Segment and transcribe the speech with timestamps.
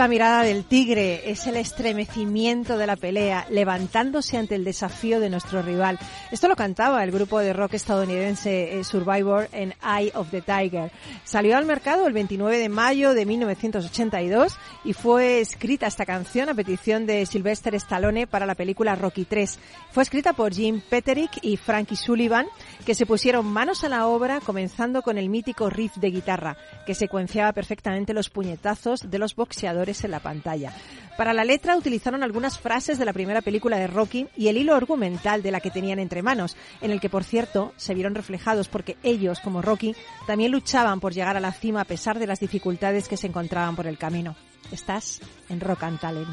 [0.00, 5.28] La mirada del tigre, es el estremecimiento de la pelea, levantándose ante el desafío de
[5.28, 5.98] nuestro rival.
[6.30, 10.92] Esto lo cantaba el grupo de rock estadounidense eh, Survivor en Eye of the Tiger.
[11.24, 16.54] Salió al mercado el 29 de mayo de 1982 y fue escrita esta canción a
[16.54, 19.58] petición de Sylvester Stallone para la película Rocky 3.
[19.90, 22.46] Fue escrita por Jim Peterick y Frankie Sullivan,
[22.86, 26.94] que se pusieron manos a la obra comenzando con el mítico riff de guitarra, que
[26.94, 30.72] secuenciaba perfectamente los puñetazos de los boxeadores en la pantalla.
[31.20, 34.74] Para la letra utilizaron algunas frases de la primera película de Rocky y el hilo
[34.74, 38.68] argumental de la que tenían entre manos, en el que por cierto se vieron reflejados
[38.68, 39.94] porque ellos, como Rocky,
[40.26, 43.76] también luchaban por llegar a la cima a pesar de las dificultades que se encontraban
[43.76, 44.36] por el camino.
[44.72, 46.28] Estás en Rock and Talent.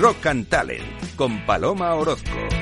[0.00, 2.59] Rock and Talent con Paloma Orozco.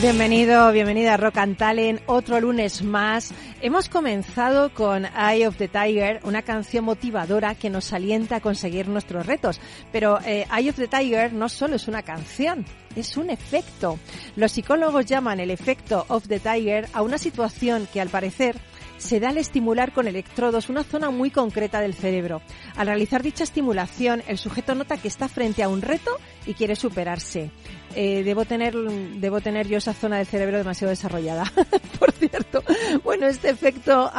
[0.00, 3.32] Bienvenido, bienvenida a Rock and Talent, otro lunes más.
[3.60, 8.86] Hemos comenzado con Eye of the Tiger, una canción motivadora que nos alienta a conseguir
[8.86, 9.60] nuestros retos.
[9.90, 12.64] Pero eh, Eye of the Tiger no solo es una canción,
[12.94, 13.98] es un efecto.
[14.36, 18.54] Los psicólogos llaman el efecto of the Tiger a una situación que al parecer
[18.98, 22.42] se da al estimular con electrodos una zona muy concreta del cerebro.
[22.76, 26.10] Al realizar dicha estimulación, el sujeto nota que está frente a un reto
[26.46, 27.50] y quiere superarse.
[27.94, 31.44] Eh, debo tener debo tener yo esa zona del cerebro demasiado desarrollada,
[31.98, 32.62] por cierto.
[33.02, 34.10] Bueno, este efecto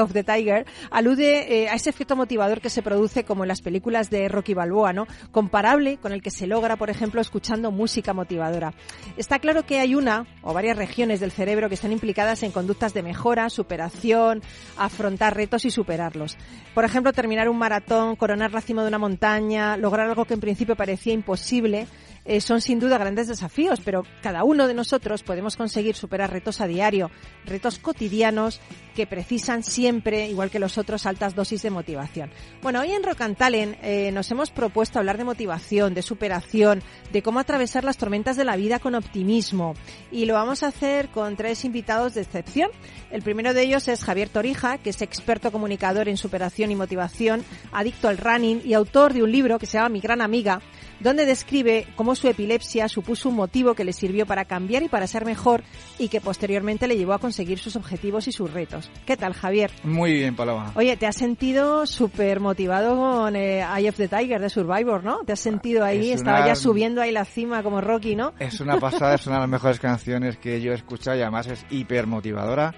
[0.00, 3.60] of the Tiger alude eh, a ese efecto motivador que se produce como en las
[3.60, 5.06] películas de Rocky Balboa, ¿no?
[5.32, 8.74] Comparable con el que se logra, por ejemplo, escuchando música motivadora.
[9.16, 12.94] Está claro que hay una o varias regiones del cerebro que están implicadas en conductas
[12.94, 14.42] de mejora, superación,
[14.76, 16.36] afrontar retos y superarlos.
[16.74, 20.40] Por ejemplo, terminar un maratón, coronar la cima de una montaña, lograr algo que en
[20.40, 21.86] principio parecía imposible,
[22.26, 26.60] eh, son sin duda grandes desafíos, pero cada uno de nosotros podemos conseguir superar retos
[26.60, 27.10] a diario,
[27.44, 28.60] retos cotidianos
[28.96, 32.30] que precisan siempre, igual que los otros, altas dosis de motivación.
[32.62, 36.82] Bueno, hoy en Rock eh, nos hemos propuesto hablar de motivación, de superación,
[37.12, 39.74] de cómo atravesar las tormentas de la vida con optimismo.
[40.10, 42.70] Y lo vamos a hacer con tres invitados de excepción.
[43.10, 47.44] El primero de ellos es Javier Torija, que es experto comunicador en superación y motivación,
[47.72, 50.60] adicto al running y autor de un libro que se llama Mi gran amiga,
[51.00, 55.06] donde describe cómo su epilepsia supuso un motivo que le sirvió para cambiar y para
[55.06, 55.62] ser mejor
[55.98, 58.90] y que posteriormente le llevó a conseguir sus objetivos y sus retos.
[59.04, 59.70] ¿Qué tal, Javier?
[59.84, 60.72] Muy bien, Paloma.
[60.74, 65.24] Oye, te has sentido súper motivado con eh, Eye of the Tiger de Survivor, ¿no?
[65.24, 68.32] Te has sentido ahí, estaba ya subiendo ahí la cima como Rocky, ¿no?
[68.38, 71.46] Es una pasada, es una de las mejores canciones que yo he escuchado y además
[71.46, 72.74] es hiper motivadora.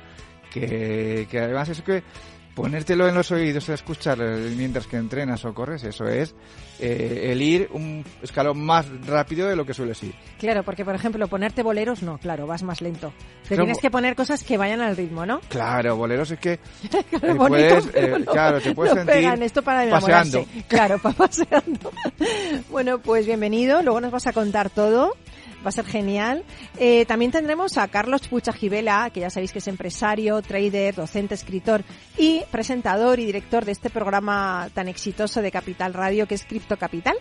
[0.50, 2.02] Que, que además es que
[2.62, 6.34] ponértelo en los oídos y escuchar mientras que entrenas o corres, eso es
[6.81, 10.14] eh, el ir un escalón más rápido de lo que sueles ir.
[10.38, 13.12] Claro, porque por ejemplo, ponerte boleros, no, claro, vas más lento.
[13.49, 15.40] Te tienes que poner cosas que vayan al ritmo, ¿no?
[15.49, 16.58] Claro, boleros es que
[17.10, 20.44] claro, eh, puedes, eh, claro, te puedes sentir pegan, esto para paseando.
[20.66, 21.93] Claro, para paseando.
[22.70, 25.14] bueno, pues bienvenido, luego nos vas a contar todo.
[25.64, 26.44] Va a ser genial.
[26.78, 31.82] Eh, también tendremos a Carlos Puchajivela, que ya sabéis que es empresario, trader, docente, escritor
[32.16, 36.76] y presentador y director de este programa tan exitoso de Capital Radio que es Cripto
[36.76, 37.16] Capital.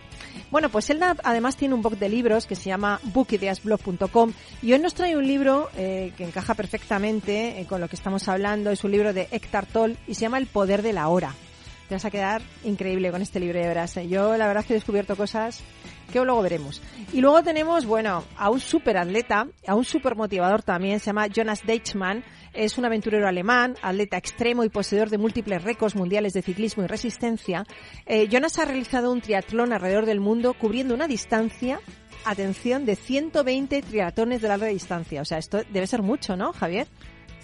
[0.51, 4.80] Bueno, pues él además tiene un blog de libros que se llama bookideasblog.com y hoy
[4.80, 8.72] nos trae un libro eh, que encaja perfectamente eh, con lo que estamos hablando.
[8.72, 11.33] Es un libro de Héctor Toll y se llama El poder de la hora.
[11.88, 13.95] Te vas a quedar increíble con este libro de horas.
[14.10, 15.63] Yo la verdad es que he descubierto cosas
[16.12, 16.81] que luego veremos.
[17.13, 21.28] Y luego tenemos, bueno, a un super atleta, a un super motivador también, se llama
[21.28, 22.24] Jonas Deichmann,
[22.54, 26.88] es un aventurero alemán, atleta extremo y poseedor de múltiples récords mundiales de ciclismo y
[26.88, 27.66] resistencia.
[28.06, 31.80] Eh, Jonas ha realizado un triatlón alrededor del mundo cubriendo una distancia,
[32.25, 35.22] atención, de 120 triatlones de larga distancia.
[35.22, 36.88] O sea, esto debe ser mucho, ¿no, Javier?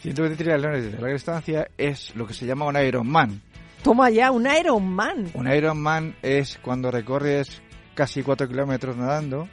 [0.01, 3.41] 120 triatlones de larga distancia es lo que se llama un Ironman.
[3.83, 5.31] Toma ya, un Ironman.
[5.33, 7.61] Un Ironman es cuando recorres
[7.93, 9.49] casi 4 kilómetros nadando,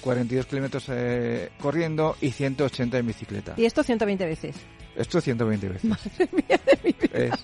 [0.00, 3.54] 42 kilómetros eh, corriendo y 180 en bicicleta.
[3.56, 4.56] ¿Y esto 120 veces?
[5.00, 5.84] Esto 120 veces.
[5.90, 7.38] Madre mía de mi vida.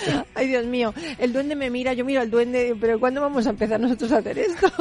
[0.34, 0.92] Ay, Dios mío.
[1.18, 4.18] El duende me mira, yo miro al duende, pero ¿cuándo vamos a empezar nosotros a
[4.18, 4.68] hacer esto?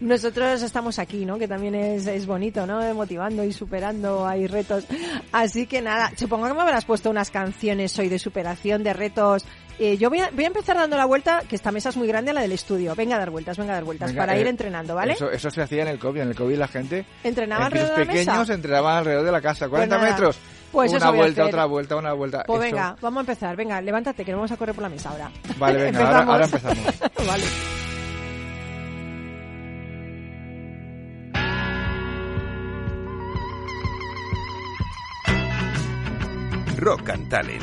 [0.00, 1.38] nosotros estamos aquí, ¿no?
[1.38, 2.94] Que también es, es bonito, ¿no?
[2.94, 4.84] Motivando y superando, hay retos.
[5.30, 9.44] Así que nada, supongo que me habrás puesto unas canciones hoy de superación, de retos.
[9.78, 12.06] Eh, yo voy a, voy a empezar dando la vuelta, que esta mesa es muy
[12.06, 12.94] grande, a la del estudio.
[12.94, 15.14] Venga a dar vueltas, venga a dar vueltas, para ir eh, entrenando, ¿vale?
[15.14, 16.20] Eso, eso, se hacía en el COVID.
[16.20, 17.04] En el COVID la gente...
[17.24, 18.32] ¿Entrenaba alrededor de la mesa?
[18.32, 19.68] pequeños entrenaban alrededor de la casa.
[19.68, 20.38] 40 pues metros.
[20.72, 22.44] Pues una vuelta, otra vuelta, una vuelta.
[22.46, 23.56] Pues venga, vamos a empezar.
[23.56, 25.30] Venga, levántate, que vamos a correr por la mesa ahora.
[25.58, 26.78] Vale, venga, ahora, ahora empezamos.
[27.26, 27.44] vale.
[36.82, 37.62] Rock and Talent,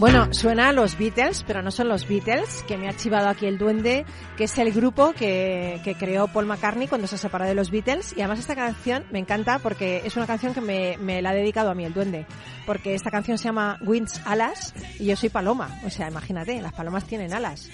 [0.00, 3.44] Bueno, suena a los Beatles, pero no son los Beatles, que me ha chivado aquí
[3.44, 4.06] el duende,
[4.38, 8.14] que es el grupo que, que creó Paul McCartney cuando se separó de los Beatles.
[8.16, 11.34] Y además esta canción me encanta porque es una canción que me, me la ha
[11.34, 12.24] dedicado a mí el duende.
[12.64, 15.68] Porque esta canción se llama Winds Alas y yo soy paloma.
[15.84, 17.68] O sea, imagínate, las palomas tienen alas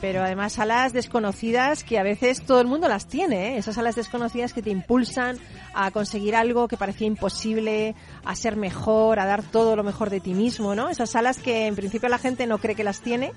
[0.00, 3.58] pero además alas desconocidas que a veces todo el mundo las tiene, ¿eh?
[3.58, 5.38] esas alas desconocidas que te impulsan
[5.74, 10.20] a conseguir algo que parecía imposible, a ser mejor, a dar todo lo mejor de
[10.20, 10.88] ti mismo, ¿no?
[10.88, 13.32] Esas alas que en principio la gente no cree que las tiene,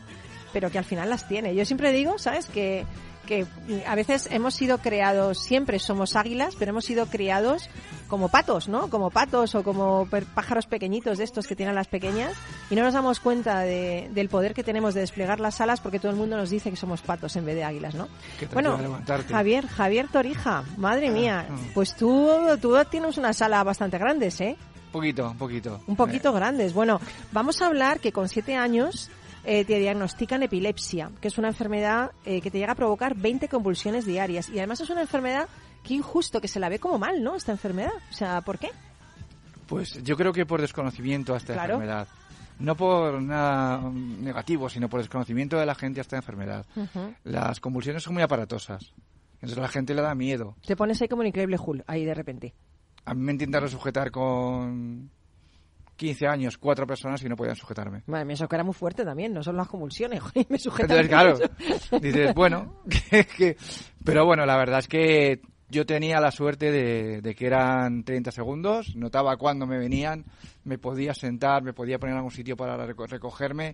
[0.54, 1.56] pero que al final las tiene.
[1.56, 2.46] Yo siempre digo, ¿sabes?
[2.46, 2.86] Que
[3.32, 3.48] que
[3.88, 7.70] a veces hemos sido creados, siempre somos águilas, pero hemos sido criados
[8.10, 8.90] como patos, ¿no?
[8.90, 12.34] Como patos o como pájaros pequeñitos de estos que tienen las pequeñas
[12.70, 15.98] y no nos damos cuenta de, del poder que tenemos de desplegar las alas porque
[15.98, 18.10] todo el mundo nos dice que somos patos en vez de águilas, ¿no?
[18.52, 18.78] Bueno,
[19.30, 21.56] Javier, Javier Torija, madre ah, mía, ah.
[21.74, 22.28] pues tú,
[22.62, 24.58] tú tienes unas alas bastante grandes, ¿eh?
[24.88, 25.80] Un poquito, un poquito.
[25.88, 26.34] Un poquito eh.
[26.34, 26.74] grandes.
[26.74, 27.00] Bueno,
[27.32, 29.10] vamos a hablar que con siete años
[29.44, 33.48] eh, te diagnostican epilepsia, que es una enfermedad eh, que te llega a provocar 20
[33.48, 34.50] convulsiones diarias.
[34.50, 35.48] Y además es una enfermedad
[35.84, 37.36] que injusto, que se la ve como mal, ¿no?
[37.36, 37.94] Esta enfermedad.
[38.10, 38.70] O sea, ¿por qué?
[39.68, 42.08] Pues yo creo que por desconocimiento a esta enfermedad.
[42.60, 46.66] No por nada negativo, sino por desconocimiento de la gente a esta enfermedad.
[47.24, 48.94] Las convulsiones son muy aparatosas.
[49.36, 50.56] Entonces a la gente le da miedo.
[50.64, 52.54] Te pones ahí como un increíble Hulk, ahí de repente.
[53.06, 55.10] A mí me intentan sujetar con
[56.02, 58.02] 15 años, cuatro personas y no podían sujetarme.
[58.08, 60.98] Madre mía, eso que era muy fuerte también, no son las convulsiones, joder, me sujetan.
[60.98, 61.48] Entonces,
[61.90, 62.82] claro, dices, bueno,
[64.04, 68.32] pero bueno, la verdad es que Yo tenía la suerte de, de que eran 30
[68.32, 70.26] segundos, notaba cuándo me venían,
[70.64, 73.74] me podía sentar, me podía poner en algún sitio para reco- recogerme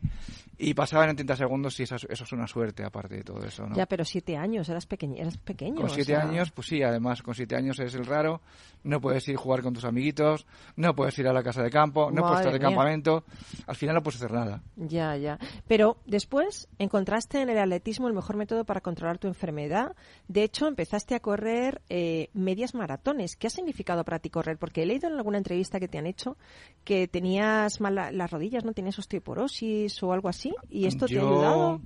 [0.57, 3.45] y pasaban en 30 segundos y eso, es- eso es una suerte aparte de todo
[3.45, 3.75] eso, ¿no?
[3.75, 5.15] Ya, pero siete años, eras pequeño.
[5.21, 8.05] Eras pequeño Con o siete sea, años, pues sí, además con siete años eres el
[8.05, 8.41] raro,
[8.83, 11.69] no puedes ir a jugar con tus amiguitos, no puedes ir a la casa de
[11.69, 12.67] campo, no puedes estar de mía.
[12.69, 13.23] campamento,
[13.65, 14.61] al final no puedes hacer nada.
[14.77, 15.37] Ya, ya.
[15.67, 19.95] Pero después encontraste en el atletismo el mejor método para controlar tu enfermedad.
[20.27, 23.35] De hecho, empezaste a correr eh, medias maratones.
[23.35, 24.57] ¿Qué ha significado para ti correr?
[24.57, 26.37] Porque he leído en alguna entrevista que te han hecho
[26.83, 28.73] que tenías mal la- las rodillas, ¿no?
[28.73, 30.53] Tenías osteoporosis o algo así.
[30.69, 31.81] ¿Y esto te ha ayudado?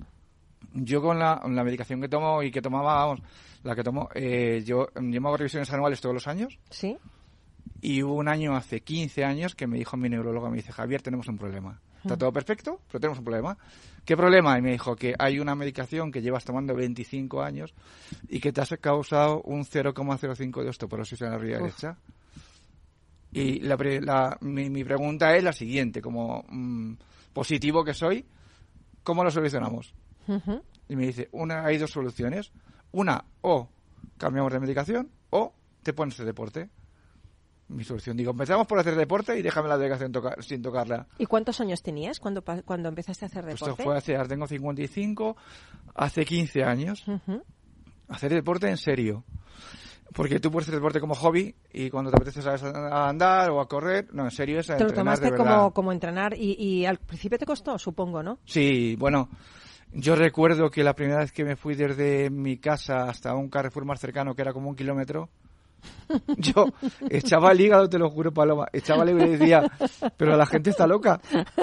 [0.74, 3.20] Yo con la, la medicación que tomo y que tomaba, vamos,
[3.62, 6.96] la que tomo, eh, yo, yo me hago revisiones anuales todos los años Sí.
[7.82, 11.02] y hubo un año hace 15 años que me dijo mi neurólogo, me dice, Javier,
[11.02, 11.80] tenemos un problema.
[12.02, 13.56] Está todo perfecto, pero tenemos un problema.
[14.04, 14.58] ¿Qué problema?
[14.58, 17.74] Y me dijo que hay una medicación que llevas tomando 25 años
[18.28, 21.96] y que te has causado un 0,05 de osteoporosis en la rodilla derecha.
[23.32, 26.94] Y la, la- mi, mi pregunta es la siguiente, como mm,
[27.32, 28.26] positivo que soy,
[29.02, 29.94] ¿cómo lo solucionamos?
[30.88, 32.52] Y me dice, una, hay dos soluciones.
[32.92, 33.68] Una, o
[34.18, 36.68] cambiamos de medicación, o te pones de deporte.
[37.68, 41.06] Mi solución, digo, empezamos por hacer deporte y déjame la medicación toca- sin tocarla.
[41.16, 43.72] ¿Y cuántos años tenías cuando, cuando empezaste a hacer Pues deporte?
[43.72, 45.36] Esto fue hace, ahora tengo 55,
[45.94, 47.02] hace 15 años.
[48.08, 49.24] Hacer deporte en serio.
[50.14, 53.60] Porque tú puedes hacer deporte como hobby y cuando te apetece sabes a andar o
[53.60, 56.54] a correr, no, en serio es a Te lo de tomaste como, como entrenar y,
[56.58, 58.38] y al principio te costó, supongo, ¿no?
[58.44, 59.28] Sí, bueno,
[59.92, 63.84] yo recuerdo que la primera vez que me fui desde mi casa hasta un Carrefour
[63.84, 65.28] más cercano, que era como un kilómetro,
[66.38, 66.66] yo
[67.08, 69.70] echaba el hígado, te lo juro, Paloma, echaba el hígado y decía,
[70.16, 71.20] pero la gente está loca.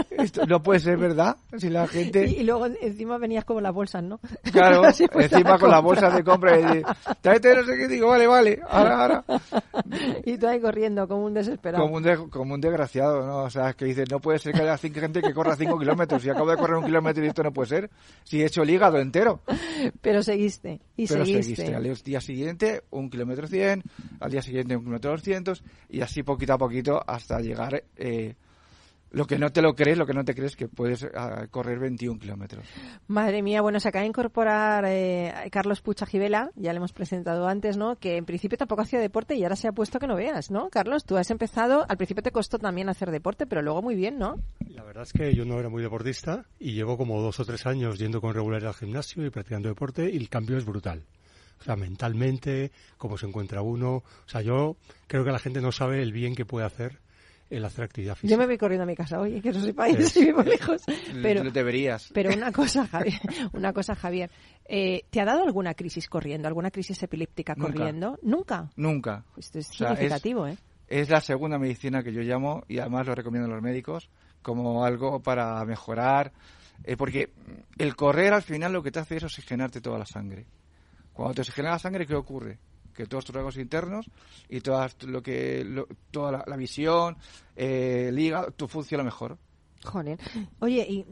[0.10, 1.38] Esto no puede ser verdad.
[1.58, 2.26] Si la gente...
[2.28, 4.20] Y, y luego encima venías como las bolsas, ¿no?
[4.52, 6.86] Claro, pues, encima con las bolsas de compra y de,
[7.22, 9.24] tráete no sé qué, digo, vale, vale, ahora, ahora.
[10.26, 11.84] Y tú ahí corriendo como un desesperado.
[11.84, 13.44] Como un, de- como un desgraciado, ¿no?
[13.44, 16.22] O sea, que dices, no puede ser que haya cinco gente que corra cinco kilómetros.
[16.22, 17.90] Si acabo de correr un kilómetro y esto no puede ser.
[18.24, 19.42] Si he hecho el hígado entero.
[20.02, 21.56] Pero seguiste, y Pero seguiste.
[21.56, 21.76] seguiste.
[21.76, 23.84] Al día siguiente, un kilómetro cien.
[24.20, 25.64] Al día siguiente, un kilómetro doscientos.
[25.90, 27.84] Y así poquito a poquito hasta llegar...
[27.96, 28.36] Eh,
[29.12, 31.80] lo que no te lo crees, lo que no te crees que puedes ah, correr
[31.80, 32.66] 21 kilómetros.
[33.08, 37.48] Madre mía, bueno, se acaba de incorporar eh, Carlos Pucha Gibela, ya le hemos presentado
[37.48, 37.96] antes, ¿no?
[37.96, 40.70] Que en principio tampoco hacía deporte y ahora se ha puesto que no veas, ¿no?
[40.70, 44.20] Carlos, tú has empezado, al principio te costó también hacer deporte, pero luego muy bien,
[44.20, 44.36] ¿no?
[44.68, 47.66] La verdad es que yo no era muy deportista y llevo como dos o tres
[47.66, 51.04] años yendo con regularidad al gimnasio y practicando deporte y el cambio es brutal.
[51.60, 53.96] O sea, mentalmente, cómo se encuentra uno.
[53.98, 57.00] O sea, yo creo que la gente no sabe el bien que puede hacer
[57.50, 58.32] el hacer actividad física.
[58.32, 60.84] Yo me voy corriendo a mi casa hoy, que no sepáis, Es- si vivo lejos.
[61.22, 62.12] Pero, Lo deberías.
[62.14, 63.20] pero una cosa, Javier,
[63.54, 64.30] una cosa, Javier,
[64.66, 67.74] eh, ¿te ha dado alguna crisis corriendo, alguna crisis epiléptica Nunca.
[67.74, 68.20] corriendo?
[68.22, 68.70] Nunca.
[68.76, 69.26] Nunca.
[69.36, 70.58] Esto es O sea, es- significativo, ¿eh?
[70.88, 74.10] Es la segunda medicina que yo llamo y además lo recomiendan los médicos
[74.44, 76.32] como algo para mejorar.
[76.84, 77.32] eh, porque
[77.80, 80.46] el correr al final lo que te hace es oxigenarte toda la sangre.
[81.20, 82.58] Cuando te oxigena la sangre, ¿qué ocurre?
[82.94, 84.10] Que todos tus órganos internos
[84.48, 87.18] y todas lo que lo- toda la, la visión,
[87.58, 89.38] eh, el hígado, tú funciona mejor.
[89.84, 90.18] Joder.
[90.60, 91.06] Oye, y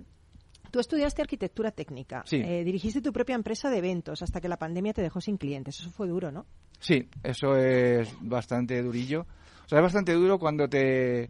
[0.71, 2.37] tú estudiaste arquitectura técnica, Sí.
[2.37, 5.77] eh, dirigiste tu propia empresa de eventos hasta que la pandemia te dejó sin clientes.
[5.81, 6.45] Eso fue duro, ¿no?
[6.79, 9.25] Sí, eso es bastante durillo.
[9.65, 11.29] O sea, es bastante duro cuando te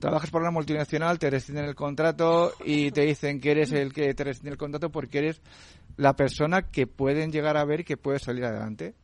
[0.00, 4.12] trabajas para una multinacional, te rescinden el contrato y te dicen que eres el que
[4.14, 5.40] te rescinde el contrato porque eres
[5.96, 8.94] la persona que pueden llegar a ver que puede salir adelante.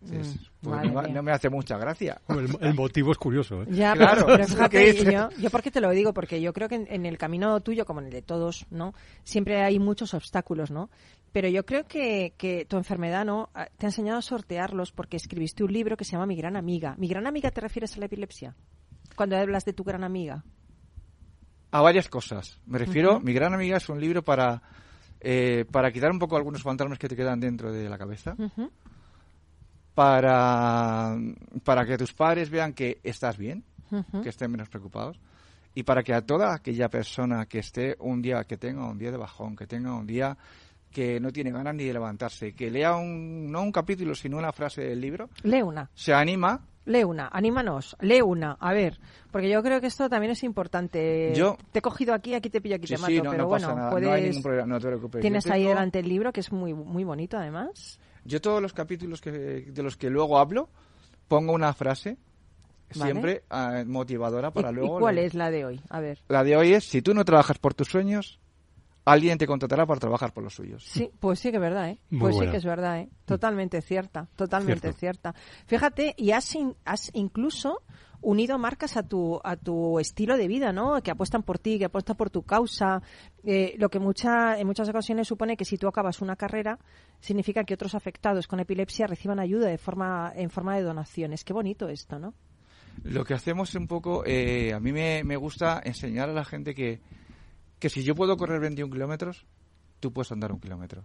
[0.00, 1.14] Mm, pues no, me- mía.
[1.14, 2.20] no me hace mucha gracia.
[2.28, 3.62] El, el motivo es curioso.
[3.62, 3.66] ¿eh?
[3.70, 6.68] Ya, Claro, pero, pero fíjate, yo, yo por qué te lo digo, porque yo creo
[6.68, 8.94] que en, en el camino tuyo, como en el de todos, ¿no?
[9.24, 10.90] Siempre hay muchos obstáculos, ¿no?
[11.32, 13.50] Pero yo creo que, que tu enfermedad, ¿no?
[13.54, 16.56] Ah, Te ha enseñado a sortearlos porque escribiste un libro que se llama Mi Gran
[16.56, 16.94] Amiga.
[16.96, 18.54] ¿Mi Gran Amiga te refieres a la epilepsia?
[19.14, 20.44] Cuando hablas de tu gran amiga.
[21.70, 22.58] A varias cosas.
[22.66, 23.24] Me refiero, Ujú.
[23.26, 24.62] mi gran amiga es un libro para,
[25.20, 28.34] eh, para quitar un poco algunos fantasmas que te quedan dentro de la cabeza.
[29.98, 31.16] Para,
[31.64, 33.64] para que tus padres vean que estás bien,
[34.22, 35.18] que estén menos preocupados,
[35.74, 39.10] y para que a toda aquella persona que esté un día, que tenga un día
[39.10, 40.36] de bajón, que tenga un día
[40.92, 44.52] que no tiene ganas ni de levantarse, que lea un, no un capítulo, sino una
[44.52, 45.90] frase del libro, Lee una.
[45.94, 46.60] se anima.
[46.86, 48.98] Lee una, anímanos, lee una, a ver,
[49.30, 51.34] porque yo creo que esto también es importante.
[51.34, 53.42] Yo- te he cogido aquí, aquí te pillo, aquí Sí, te mato, sí, no, pero
[53.42, 55.20] no bueno, pasa nada, puedes, no hay ningún problema, no te preocupes.
[55.20, 57.98] tienes ahí tengo- delante el libro que es muy muy bonito además.
[58.28, 60.68] Yo todos los capítulos que, de los que luego hablo,
[61.28, 62.18] pongo una frase
[62.94, 63.04] Vale.
[63.12, 64.98] siempre ah, motivadora para ¿Y, luego...
[64.98, 65.80] y cuál lo- es la de hoy?
[65.88, 66.18] A ver.
[66.28, 68.38] La de hoy es, si tú no trabajas por tus sueños,
[69.04, 70.84] alguien te contratará para trabajar por los suyos.
[70.84, 71.98] Sí, pues sí que es verdad, ¿eh?
[72.10, 73.08] Muy pues sí que es verdad, ¿eh?
[73.24, 74.98] Totalmente cierta, totalmente Cierto.
[74.98, 75.34] cierta.
[75.66, 77.82] Fíjate, y has, in- has incluso
[78.20, 81.00] unido marcas a tu, a tu estilo de vida, ¿no?
[81.02, 83.02] Que apuestan por ti, que apuestan por tu causa.
[83.44, 84.04] Eh, lo que en
[84.66, 86.78] muchas ocasiones supone que si tú acabas una carrera,
[87.20, 91.44] significa que otros afectados con epilepsia reciban ayuda de forma, en forma de donaciones.
[91.44, 92.34] Qué bonito esto, ¿no?
[93.04, 96.74] Lo que hacemos un poco, eh, a mí me, me gusta enseñar a la gente
[96.74, 97.00] que,
[97.78, 99.46] que si yo puedo correr 21 kilómetros,
[100.00, 101.04] tú puedes andar un kilómetro.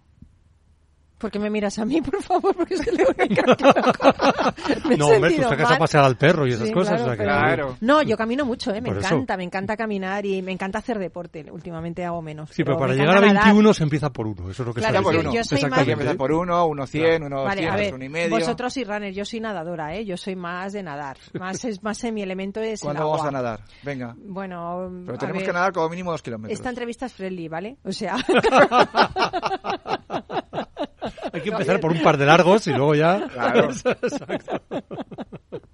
[1.23, 2.53] ¿Por qué me miras a mí, por favor?
[2.53, 4.75] Porque es que le voy a encargar que.
[4.89, 7.01] Me he No, hombre, tú sacas a pasear al perro y esas Sí, cosas.
[7.01, 7.77] claro, o sea que- pero- Claro.
[7.79, 8.81] No, yo camino mucho, ¿eh?
[8.81, 9.07] me Por eso.
[9.07, 11.45] encanta, me encanta caminar y me encanta hacer deporte.
[11.49, 12.49] Últimamente hago menos.
[12.49, 13.45] Sí, pero para llegar a encanta nadar.
[13.53, 14.49] 21 se empieza por uno.
[14.51, 15.29] Eso es lo que Claro, por diciendo.
[15.29, 15.37] uno.
[15.39, 18.09] yo soy más- empezar por uno, uno 100, uno Vale, a 200, ver, uno y
[18.09, 18.29] medio.
[18.31, 20.03] vosotros y runner, yo soy nadadora, ¿eh?
[20.03, 21.15] Yo soy más de nadar.
[21.39, 23.29] Más es más en mi elemento es el ¿Cuándo vamos agua.
[23.29, 23.59] a nadar?
[23.83, 24.13] Venga.
[24.17, 26.59] Bueno, Pero a tenemos ver, que nadar como mínimo dos kilómetros.
[26.59, 27.77] Esta entrevista es friendly, ¿vale?
[27.85, 28.17] O sea,
[31.43, 33.27] que empezar por un par de largos y luego ya...
[33.31, 33.69] Claro.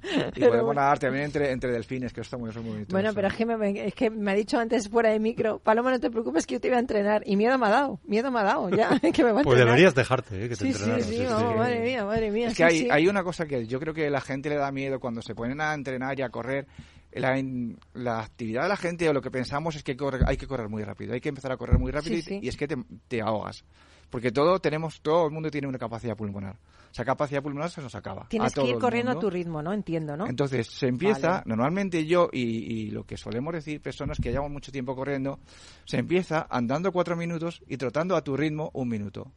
[0.02, 2.74] Y Pero podemos nadar también entre, entre delfines, que eso está muy, eso es muy
[2.74, 2.92] bonito.
[2.94, 3.16] bueno, eso.
[3.16, 6.00] pero es que, me, es que me ha dicho antes fuera de micro, Paloma, no
[6.00, 7.22] te preocupes que yo te iba a entrenar.
[7.26, 9.60] Y miedo me ha dado, miedo me ha dado, ya, que me va a Pues
[9.60, 10.50] deberías dejarte, ¿eh?
[10.50, 12.48] Que te Sí, sí, sí, vamos, madre mía, madre mía.
[12.48, 12.88] Es sí, que hay, sí.
[12.90, 15.62] hay una cosa que yo creo que la gente le da miedo cuando se ponen
[15.62, 16.66] a entrenar y a correr.
[17.12, 20.70] La, actividad de la gente o lo que pensamos es que corre- hay que correr
[20.70, 21.14] muy rápido.
[21.14, 22.40] Hay que empezar a correr muy rápido Sí, y, sí.
[22.42, 23.64] y es que te, te ahogas.
[24.10, 26.58] Porque todo tenemos, todo el mundo tiene una capacidad pulmonar.
[26.92, 28.28] Esa capacidad pulmonar se nos acaba.
[28.28, 29.74] Tienes a todo que ir corriendo a tu ritmo, ¿no?
[29.74, 30.26] Entiendo, ¿no?
[30.28, 31.44] Entonces se empieza, Vale.
[31.46, 35.40] normalmente yo y, y lo que solemos decir personas que llevamos mucho tiempo corriendo,
[35.86, 39.32] se empieza andando cuatro minutos y trotando a tu ritmo un minuto.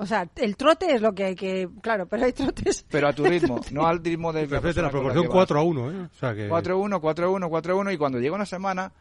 [0.00, 1.68] O sea, el trote es lo que hay que...
[1.82, 2.86] Claro, pero hay trotes...
[2.88, 5.34] Pero a tu ritmo, no al ritmo de Perfecto, la proporción que vas.
[5.34, 6.08] 4 a 1, ¿eh?
[6.10, 6.48] O sea que...
[6.48, 8.94] 4-1, 4-1, 4-1 y cuando llega una semana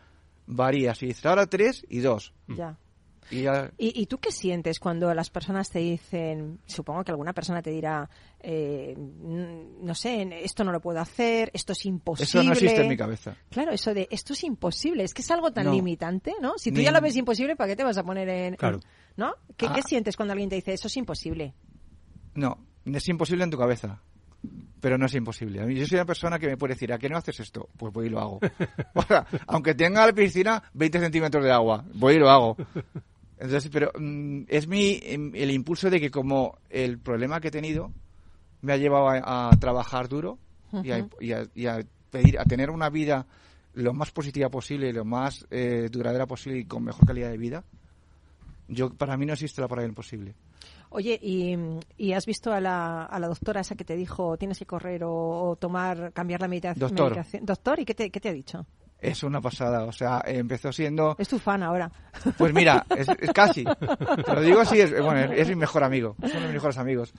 [0.45, 0.93] varía.
[0.95, 2.33] Si ahora 3 y 2.
[2.49, 2.77] Ya.
[3.31, 7.33] Y ya, ¿Y, y tú qué sientes cuando las personas te dicen, supongo que alguna
[7.33, 8.09] persona te dirá,
[8.39, 12.23] eh, no sé, esto no lo puedo hacer, esto es imposible?
[12.27, 13.35] eso no existe en mi cabeza.
[13.49, 15.73] Claro, eso de esto es imposible, es que es algo tan No.
[15.73, 16.57] limitante, ¿no?
[16.57, 18.55] Si tú Ni- ya lo ves imposible, ¿para qué te vas a poner en...?
[18.55, 18.79] Claro.
[19.17, 19.33] ¿No?
[19.57, 19.73] ¿Qué, Ah.
[19.75, 21.53] qué sientes cuando alguien te dice, eso es imposible?
[22.35, 24.01] No, es imposible en tu cabeza.
[24.79, 25.59] Pero no es imposible.
[25.61, 27.67] A mí- Yo soy una persona que me puede decir, ¿a qué no haces esto?
[27.75, 28.39] Pues voy y lo hago.
[28.95, 32.55] O sea, aunque tenga la piscina 20 centímetros de agua, voy y lo hago.
[33.39, 37.51] Entonces, pero mm, es mi em, el impulso de que como el problema que he
[37.51, 37.91] tenido
[38.61, 40.37] me ha llevado a, a trabajar duro
[40.83, 41.09] y, a, Ujú.
[41.21, 41.79] y a- y a
[42.11, 43.25] pedir a tener una vida
[43.73, 47.63] lo más positiva posible, lo más eh, duradera posible y con mejor calidad de vida.
[48.67, 50.35] Yo para mí no existe la palabra imposible.
[50.91, 51.55] Oye, ¿y,
[51.97, 55.03] y has visto a la, a la doctora esa que te dijo, tienes que correr
[55.03, 55.11] o,
[55.49, 57.11] o tomar, cambiar la medita- Doctor.
[57.11, 57.45] medicación?
[57.45, 58.65] Doctor, ¿y qué te, qué te ha dicho?
[59.01, 61.89] Es una pasada, o sea, empezó siendo Es tu fan ahora.
[62.37, 63.63] Pues mira, es, es casi.
[64.25, 66.15] Te lo digo así, es, bueno, es mi mejor amigo.
[66.21, 67.13] Es uno de mis mejores amigos.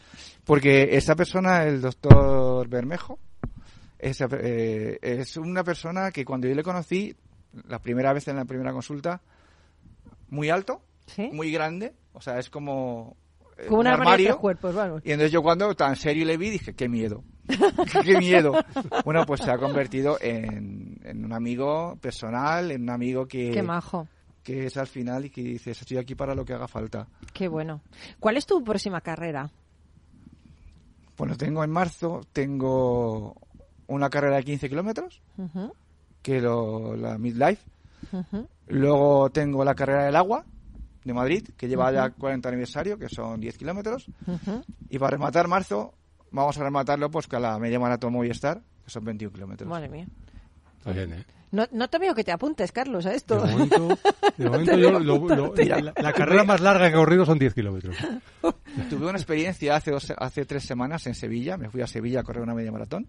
[0.45, 3.19] Porque esta persona, el doctor Bermejo,
[3.99, 7.17] es, eh, es una persona que cuando yo le conocí,
[7.69, 9.21] la primera vez en la primera consulta,
[10.29, 11.29] muy alto, ¿Sí?
[11.33, 13.17] muy grande, o sea, es como,
[13.59, 15.03] eh, Como un armario de cuerpos, vamos.
[15.05, 17.25] Y entonces yo cuando tan serio le vi dije, qué miedo,
[18.05, 18.53] qué miedo.
[19.05, 23.63] Bueno, pues se ha convertido en, en un amigo personal, en un amigo que Qué
[23.63, 24.07] majo.
[24.43, 27.07] que es al final y que dices, estoy aquí para lo que haga falta.
[27.33, 27.81] Qué bueno.
[28.19, 29.51] ¿Cuál es tu próxima carrera?
[31.17, 33.37] Bueno, tengo en marzo, tengo
[33.89, 35.21] una carrera de 15 kilómetros,
[36.23, 37.63] que lo, la Midlife.
[38.69, 40.45] Luego tengo la carrera del agua
[41.05, 44.07] de Madrid, que lleva ya 40 aniversario, que son 10 kilómetros.
[44.89, 45.95] Y para rematar marzo,
[46.31, 49.69] vamos a rematarlo pues con la media maratón Movistar, que son 21 kilómetros.
[49.69, 50.07] Madre mía.
[50.79, 51.25] Está bien, ¿eh?
[51.53, 53.45] No, no te veo que te apuntes, Carlos, a De esto.
[53.45, 53.89] momento,
[54.37, 57.55] de momento yo, lo- lo- la, la carrera más larga que he corrido son 10
[57.55, 57.97] kilómetros.
[58.89, 61.57] Tuve una experiencia hace, dos, hace tres semanas en Sevilla.
[61.57, 63.09] Me fui a Sevilla a correr una media maratón.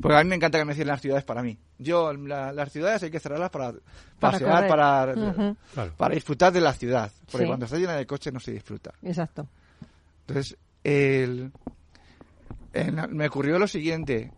[0.00, 1.56] Porque a mí me encanta que me cierren las ciudades para mí.
[1.78, 3.70] Yo, la- las ciudades hay que cerrarlas para
[4.18, 5.54] Para pasear, correr.
[5.96, 7.12] para, disfrutar de la ciudad.
[7.30, 7.46] Porque Sí.
[7.48, 8.92] cuando está llena de coches no se disfruta.
[9.02, 9.46] Exacto.
[10.26, 11.52] Entonces, el,
[12.80, 14.32] en- me ocurrió lo siguiente.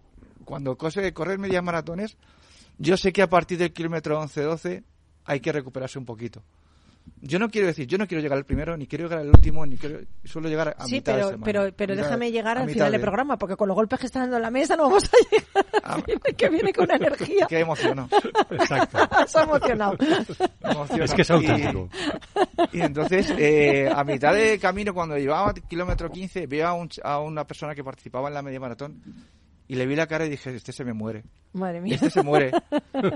[0.45, 2.17] Cuando cose, correr medias maratones,
[2.79, 4.83] yo sé que a partir del kilómetro 11-12
[5.25, 6.43] hay que recuperarse un poquito.
[7.21, 9.65] Yo no quiero decir, yo no quiero llegar al primero, ni quiero llegar al último,
[9.67, 11.45] ni quiero, suelo llegar a sí, mitad de pero, semana.
[11.45, 14.07] pero, pero Mitad- déjame llegar al final del de- programa, porque con los golpes que
[14.07, 15.67] está dando en la mesa no vamos a llegar.
[15.85, 16.03] Ah,
[16.37, 17.47] que viene con energía.
[17.49, 18.09] Qué emociono.
[18.51, 18.99] Exacto.
[19.27, 19.97] Se ha emocionado.
[20.99, 21.89] Es que es Y- auténtico.
[22.73, 27.21] Y, entonces, eh, a mitad de camino, cuando llevaba kilómetro 15, veo a, un a
[27.21, 29.03] una persona que participaba en la media maratón
[29.67, 31.25] y le vi la cara y dije, este se me muere.
[31.53, 31.95] Madre mía.
[31.97, 32.53] Este se muere.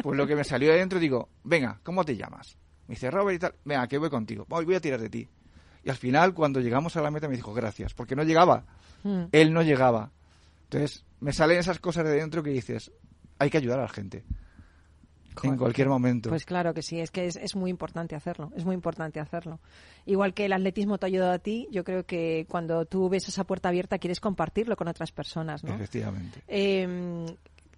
[0.02, 2.56] Pues lo que me salió de dentro, digo, venga, ¿cómo te llamas?
[2.92, 5.26] Me dice, Robert y tal, venga, que voy contigo, voy, voy a tirar de ti.
[5.82, 8.66] Y al final, cuando llegamos a la meta, me dijo, gracias, porque no llegaba.
[9.02, 9.22] Mm.
[9.32, 10.12] Él no llegaba.
[10.64, 12.92] Entonces, me salen esas cosas de dentro que dices,
[13.38, 14.24] hay que ayudar a la gente.
[15.42, 16.28] En cualquier momento.
[16.28, 19.58] Pues claro que sí, es que es, es, muy importante hacerlo, es muy importante hacerlo.
[20.04, 23.26] Igual que el atletismo te ha ayudado a ti, yo creo que cuando tú ves
[23.26, 25.74] esa puerta abierta quieres compartirlo con otras personas, ¿no?
[25.74, 26.42] Efectivamente.
[26.46, 27.24] Eh,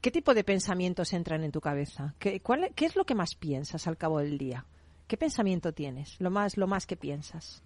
[0.00, 2.16] ¿Qué tipo de pensamientos entran en tu cabeza?
[2.18, 4.66] ¿Qué, cuál, ¿Qué es lo que más piensas al cabo del día?
[5.06, 6.16] ¿Qué pensamiento tienes?
[6.20, 7.62] Lo más, lo más que piensas.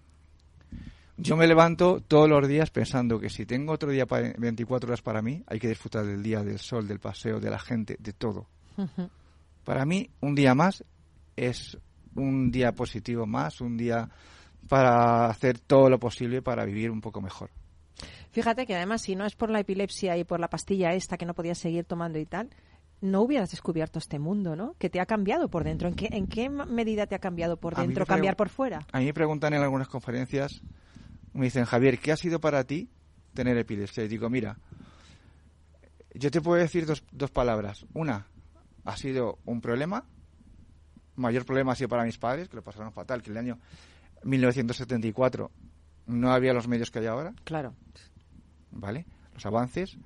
[1.17, 5.01] Yo me levanto todos los días pensando que si tengo otro día para 24 horas
[5.01, 8.13] para mí, hay que disfrutar del día, del sol, del paseo, de la gente, de
[8.13, 8.47] todo.
[8.77, 9.09] Uh -huh.
[9.65, 10.83] Para mí, un día más
[11.35, 11.77] es
[12.15, 14.09] un día positivo más, un día
[14.67, 17.49] para hacer todo lo posible para vivir un poco mejor.
[18.31, 21.25] Fíjate que además, si no es por la epilepsia y por la pastilla esta que
[21.25, 22.49] no podías seguir tomando y tal,
[23.01, 24.75] no hubieras descubierto este mundo, ¿no?
[24.77, 25.87] Que te ha cambiado por dentro.
[25.87, 28.85] ¿En qué, en qué medida te ha cambiado por dentro, cambiar por fuera?
[28.91, 30.61] A mí me preguntan en algunas conferencias,
[31.33, 32.89] me dicen, Javier, ¿qué ha sido para ti
[33.33, 34.03] tener epilepsia?
[34.03, 34.57] Y digo, mira,
[36.13, 37.85] yo te puedo decir dos, dos palabras.
[37.93, 38.27] Una,
[38.85, 40.05] ha sido un problema.
[41.15, 43.59] Mayor problema ha sido para mis padres, que lo pasaron fatal, que el año
[44.23, 45.51] 1974
[46.07, 47.33] no había los medios que hay ahora.
[47.43, 47.75] Claro.
[48.71, 49.05] ¿Vale?
[49.33, 49.97] Los avances.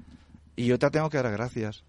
[0.55, 1.83] Y otra tengo que dar gracias.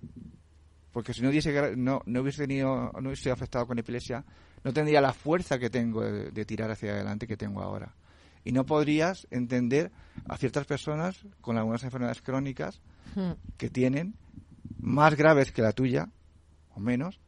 [0.94, 4.24] Porque si no hubiese, no, no hubiese tenido, no hubiese afectado con epilepsia,
[4.62, 7.94] no tendría la fuerza que tengo de, de tirar hacia adelante que tengo ahora.
[8.44, 9.90] Y no podrías entender
[10.28, 12.80] a ciertas personas con algunas enfermedades crónicas
[13.14, 13.32] Hmm.
[13.58, 14.14] que tienen
[14.80, 16.08] más graves que la tuya,
[16.74, 17.20] o menos,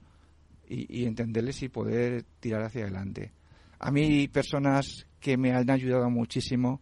[0.68, 3.33] y, y, entenderles y poder tirar hacia adelante.
[3.79, 6.81] A mí, personas que me han ayudado muchísimo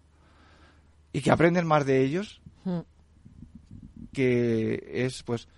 [1.12, 2.80] y que aprenden más de ellos, Hmm.
[4.12, 5.48] que es, pues,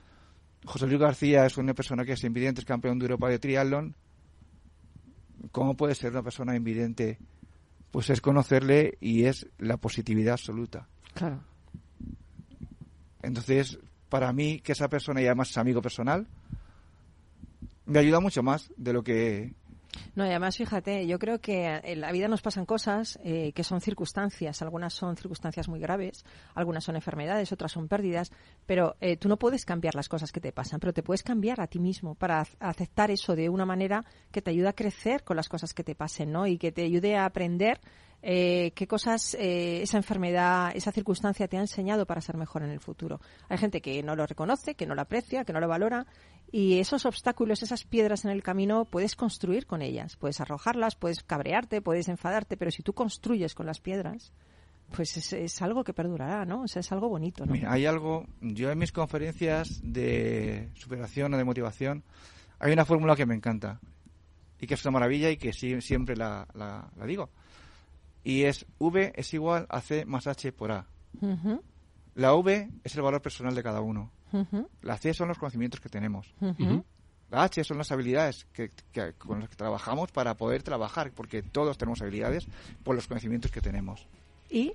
[0.66, 3.94] José Luis García es una persona que es invidente, es campeón de Europa de triatlón.
[5.52, 7.18] ¿Cómo puede ser una persona invidente?
[7.90, 10.88] Pues es conocerle y es la positividad absoluta.
[11.14, 11.40] Claro.
[13.22, 16.26] Entonces, para mí, que esa persona, y además es amigo personal,
[17.87, 19.55] me ayuda mucho más de lo que
[20.14, 23.64] no, y además, fíjate, yo creo que en la vida nos pasan cosas eh, que
[23.64, 24.62] son circunstancias.
[24.62, 28.32] Algunas son circunstancias muy graves, algunas son enfermedades, otras son pérdidas,
[28.66, 31.61] pero eh, tú no puedes cambiar las cosas que te pasan, pero te puedes cambiar
[31.61, 35.37] a ti mismo para aceptar eso de una manera que te ayude a crecer con
[35.37, 36.46] las cosas que te pasen, ¿no?
[36.46, 37.80] Y que te ayude a aprender
[38.22, 42.70] eh, qué cosas eh, esa enfermedad, esa circunstancia te ha enseñado para ser mejor en
[42.70, 43.20] el futuro.
[43.48, 46.06] Hay gente que no lo reconoce, que no lo aprecia, que no lo valora
[46.52, 50.16] y esos obstáculos, esas piedras en el camino, puedes construir con ellas.
[50.16, 54.32] Puedes arrojarlas, puedes cabrearte, puedes enfadarte, pero si tú construyes con las piedras,
[54.94, 56.62] pues es, es algo que perdurará, ¿no?
[56.62, 57.52] O sea, es algo bonito, ¿no?
[57.52, 62.04] Mira, hay algo, yo en mis conferencias de superación o de motivación,
[62.59, 63.80] hay una fórmula que me encanta
[64.61, 67.30] y que es una maravilla y que sí, siempre la, la, la digo.
[68.22, 70.87] Y es V es igual a C más H por A.
[71.20, 71.61] Uh -huh.
[72.14, 74.11] La V es el valor personal de cada uno.
[74.32, 74.68] Uh -huh.
[74.82, 76.34] La C son los conocimientos que tenemos.
[76.40, 76.84] Uh -huh.
[77.30, 81.42] La H son las habilidades que, que, con las que trabajamos para poder trabajar, porque
[81.42, 82.46] todos tenemos habilidades
[82.84, 84.06] por los conocimientos que tenemos.
[84.48, 84.72] ¿Y?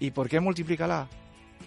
[0.00, 1.08] ¿Y por qué multiplica la A?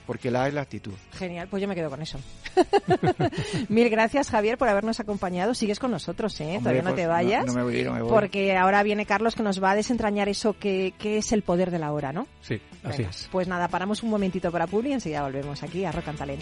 [0.07, 0.93] Porque la A es la actitud.
[1.11, 2.19] Genial, pues yo me quedo con eso.
[3.69, 5.53] Mil gracias, Javier, por habernos acompañado.
[5.53, 6.57] Sigues con nosotros, ¿eh?
[6.57, 7.45] Hombre, Todavía no pues, te vayas.
[7.45, 8.11] No, no, me voy, no me voy.
[8.11, 11.69] Porque ahora viene Carlos que nos va a desentrañar eso que, que es el poder
[11.69, 12.27] de la hora, ¿no?
[12.41, 13.29] Sí, así Venga, es.
[13.31, 16.41] Pues nada, paramos un momentito para Publi y enseguida volvemos aquí a Rock and Talent.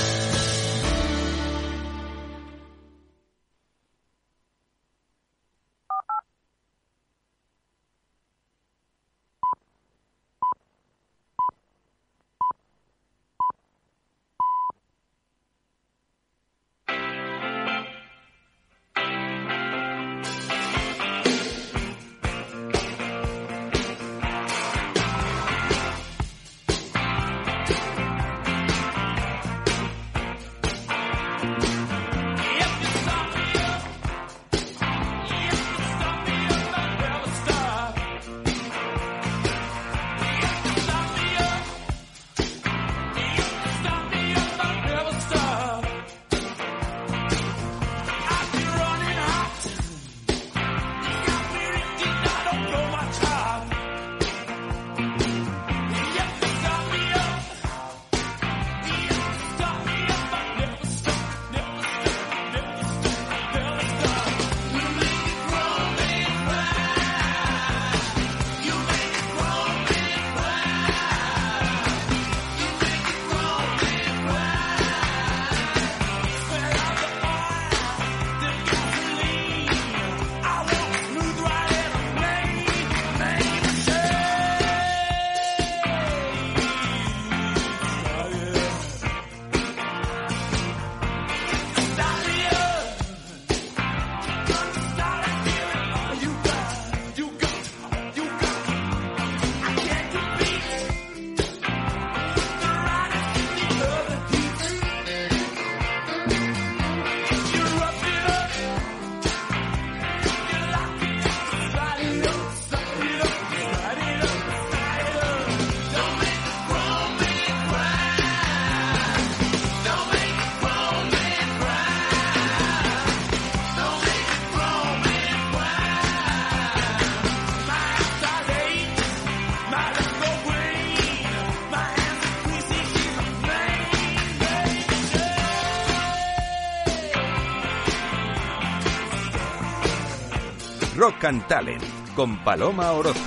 [141.21, 141.83] Talent
[142.15, 143.21] con Paloma Orozco.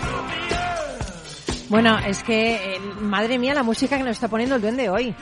[1.68, 5.14] Bueno, es que, eh, madre mía, la música que nos está poniendo el duende hoy.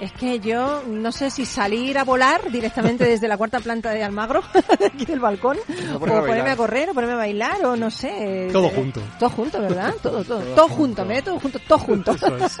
[0.00, 4.02] Es que yo no sé si salir a volar directamente desde la cuarta planta de
[4.02, 4.42] Almagro,
[4.86, 5.58] aquí del balcón,
[5.94, 8.48] o ponerme a correr, o ponerme a bailar, o no sé.
[8.52, 9.00] Todo junto.
[9.18, 9.94] Todo junto, ¿verdad?
[10.02, 10.40] Todo, todo.
[10.40, 12.16] Todo, junto, me todo junto, todo junto.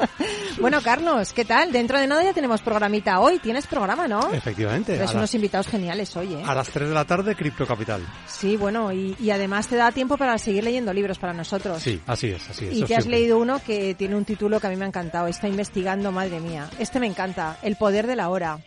[0.60, 1.72] bueno, Carlos, ¿qué tal?
[1.72, 3.38] Dentro de nada ya tenemos programita hoy.
[3.38, 4.32] Tienes programa, ¿no?
[4.32, 4.92] Efectivamente.
[4.92, 6.42] Tienes unos invitados geniales hoy, ¿eh?
[6.44, 8.02] A las 3 de la tarde, Cripto Capital.
[8.26, 11.82] Sí, bueno, y, y, además te da tiempo para seguir leyendo libros para nosotros.
[11.82, 12.76] Sí, así es, así es.
[12.76, 15.26] Y te has leído uno que tiene un título que a mí me ha encantado.
[15.26, 16.68] Está investigando, madre mía.
[16.78, 17.56] Este me encanta.
[17.62, 18.58] El poder de la hora.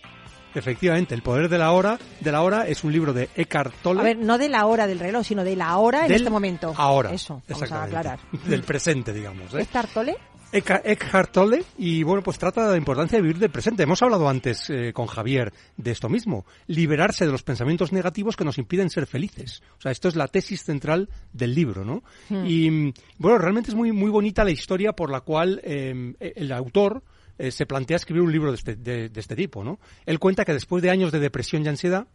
[0.56, 4.02] Efectivamente, El poder de la hora de la hora es un libro de Eckhart Tolle.
[4.02, 6.74] A ver, no de la hora del reloj, sino de la hora en este momento.
[6.76, 7.12] Ahora.
[7.12, 8.20] Eso, vamos a aclarar.
[8.46, 9.54] Del presente, digamos.
[9.54, 9.62] ¿eh?
[9.62, 10.18] ¿Eckhart Tolle?
[10.54, 13.84] Eckhart Tolle y bueno pues trata de la importancia de vivir del presente.
[13.84, 18.44] Hemos hablado antes eh, con Javier de esto mismo, liberarse de los pensamientos negativos que
[18.44, 19.62] nos impiden ser felices.
[19.78, 22.04] O sea, esto es la tesis central del libro, ¿no?
[22.30, 22.46] Hmm.
[22.46, 27.04] Y bueno, realmente es muy muy bonita la historia por la cual eh, el autor
[27.38, 29.80] eh, se plantea escribir un libro de este, de, de este tipo, ¿no?
[30.06, 32.08] Él cuenta que después de años de depresión y ansiedad,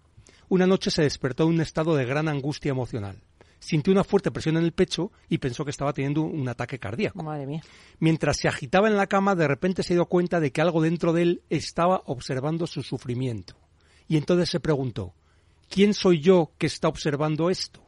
[0.49, 3.21] una noche se despertó en un estado de gran angustia emocional
[3.59, 7.23] sintió una fuerte presión en el pecho y pensó que estaba teniendo un ataque cardíaco.
[7.23, 7.63] Madre mía.
[7.99, 11.13] Mientras se agitaba en la cama, de repente se dio cuenta de que algo dentro
[11.13, 13.57] de él estaba observando su sufrimiento.
[14.09, 15.15] Y entonces se preguntó,
[15.69, 17.83] ¿quién soy yo que está observando esto?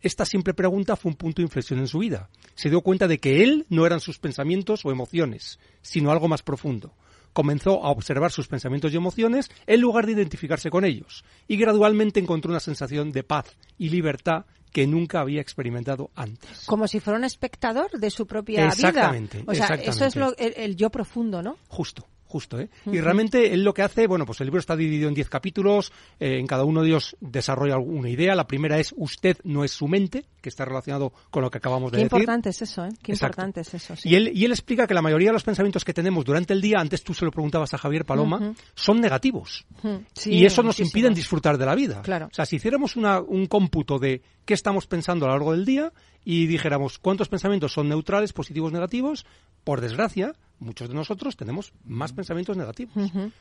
[0.00, 2.30] Esta simple pregunta fue un punto de inflexión en su vida.
[2.54, 6.42] Se dio cuenta de que él no eran sus pensamientos o emociones, sino algo más
[6.42, 6.94] profundo
[7.32, 12.20] comenzó a observar sus pensamientos y emociones en lugar de identificarse con ellos, y gradualmente
[12.20, 16.64] encontró una sensación de paz y libertad que nunca había experimentado antes.
[16.66, 19.50] Como si fuera un espectador de su propia exactamente, vida.
[19.50, 19.90] O sea, exactamente.
[19.90, 21.56] eso es lo, el, el, yo profundo, ¿no?
[21.68, 22.06] Justo.
[22.30, 22.70] Justo, ¿eh?
[22.86, 25.92] Y realmente él lo que hace, bueno, pues el libro está dividido en 10 capítulos,
[26.20, 28.34] eh, en cada uno de ellos desarrolla una idea.
[28.34, 31.90] La primera es Usted no es su mente, que está relacionado con lo que acabamos
[31.92, 32.18] de Qué decir.
[32.18, 32.90] importante es eso, ¿eh?
[33.02, 33.32] Qué Exacto.
[33.42, 33.96] importante es eso.
[33.96, 34.08] sí.
[34.08, 36.60] Y él, y él explica que la mayoría de los pensamientos que tenemos durante el
[36.60, 39.66] día, antes tú se lo preguntabas a Javier Paloma, son negativos.
[40.14, 40.86] Sí, y eso nos muchísimo.
[41.00, 42.00] impide disfrutar de la vida.
[42.02, 42.26] Claro.
[42.26, 45.64] O sea, si hiciéramos una- un cómputo de qué estamos pensando a lo largo del
[45.64, 45.92] día
[46.24, 49.26] y dijéramos cuántos pensamientos son neutrales, positivos, negativos,
[49.64, 52.94] por desgracia, muchos de nosotros tenemos más pensamientos negativos.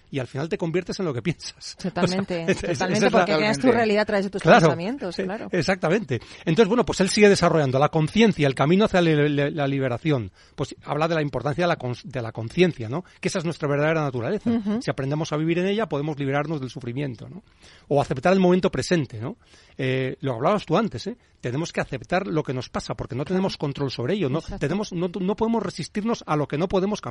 [0.09, 1.75] Y al final te conviertes en lo que piensas.
[1.81, 4.41] Totalmente, O sea, es- es- totalmente, es porque creas tu realidad a través de tus
[4.41, 5.47] Claro, pensamientos, eh, claro.
[5.51, 6.19] Exactamente.
[6.45, 10.31] Entonces, bueno, pues él sigue desarrollando la conciencia, el camino hacia la, la- la liberación.
[10.55, 13.03] Pues habla de la importancia de la, cons- de la conciencia, ¿no?
[13.19, 14.49] Que esa es nuestra verdadera naturaleza.
[14.81, 17.43] Si aprendemos a vivir en ella, podemos liberarnos del sufrimiento, ¿no?
[17.87, 19.37] O aceptar el momento presente, ¿no?
[19.77, 21.17] Eh, lo hablabas tú antes, ¿eh?
[21.41, 24.39] Tenemos que aceptar lo que nos pasa porque no tenemos control sobre ello, ¿no?
[24.39, 24.59] Exacto.
[24.59, 27.08] Tenemos, no, no podemos resistirnos a lo que no podemos cambiar.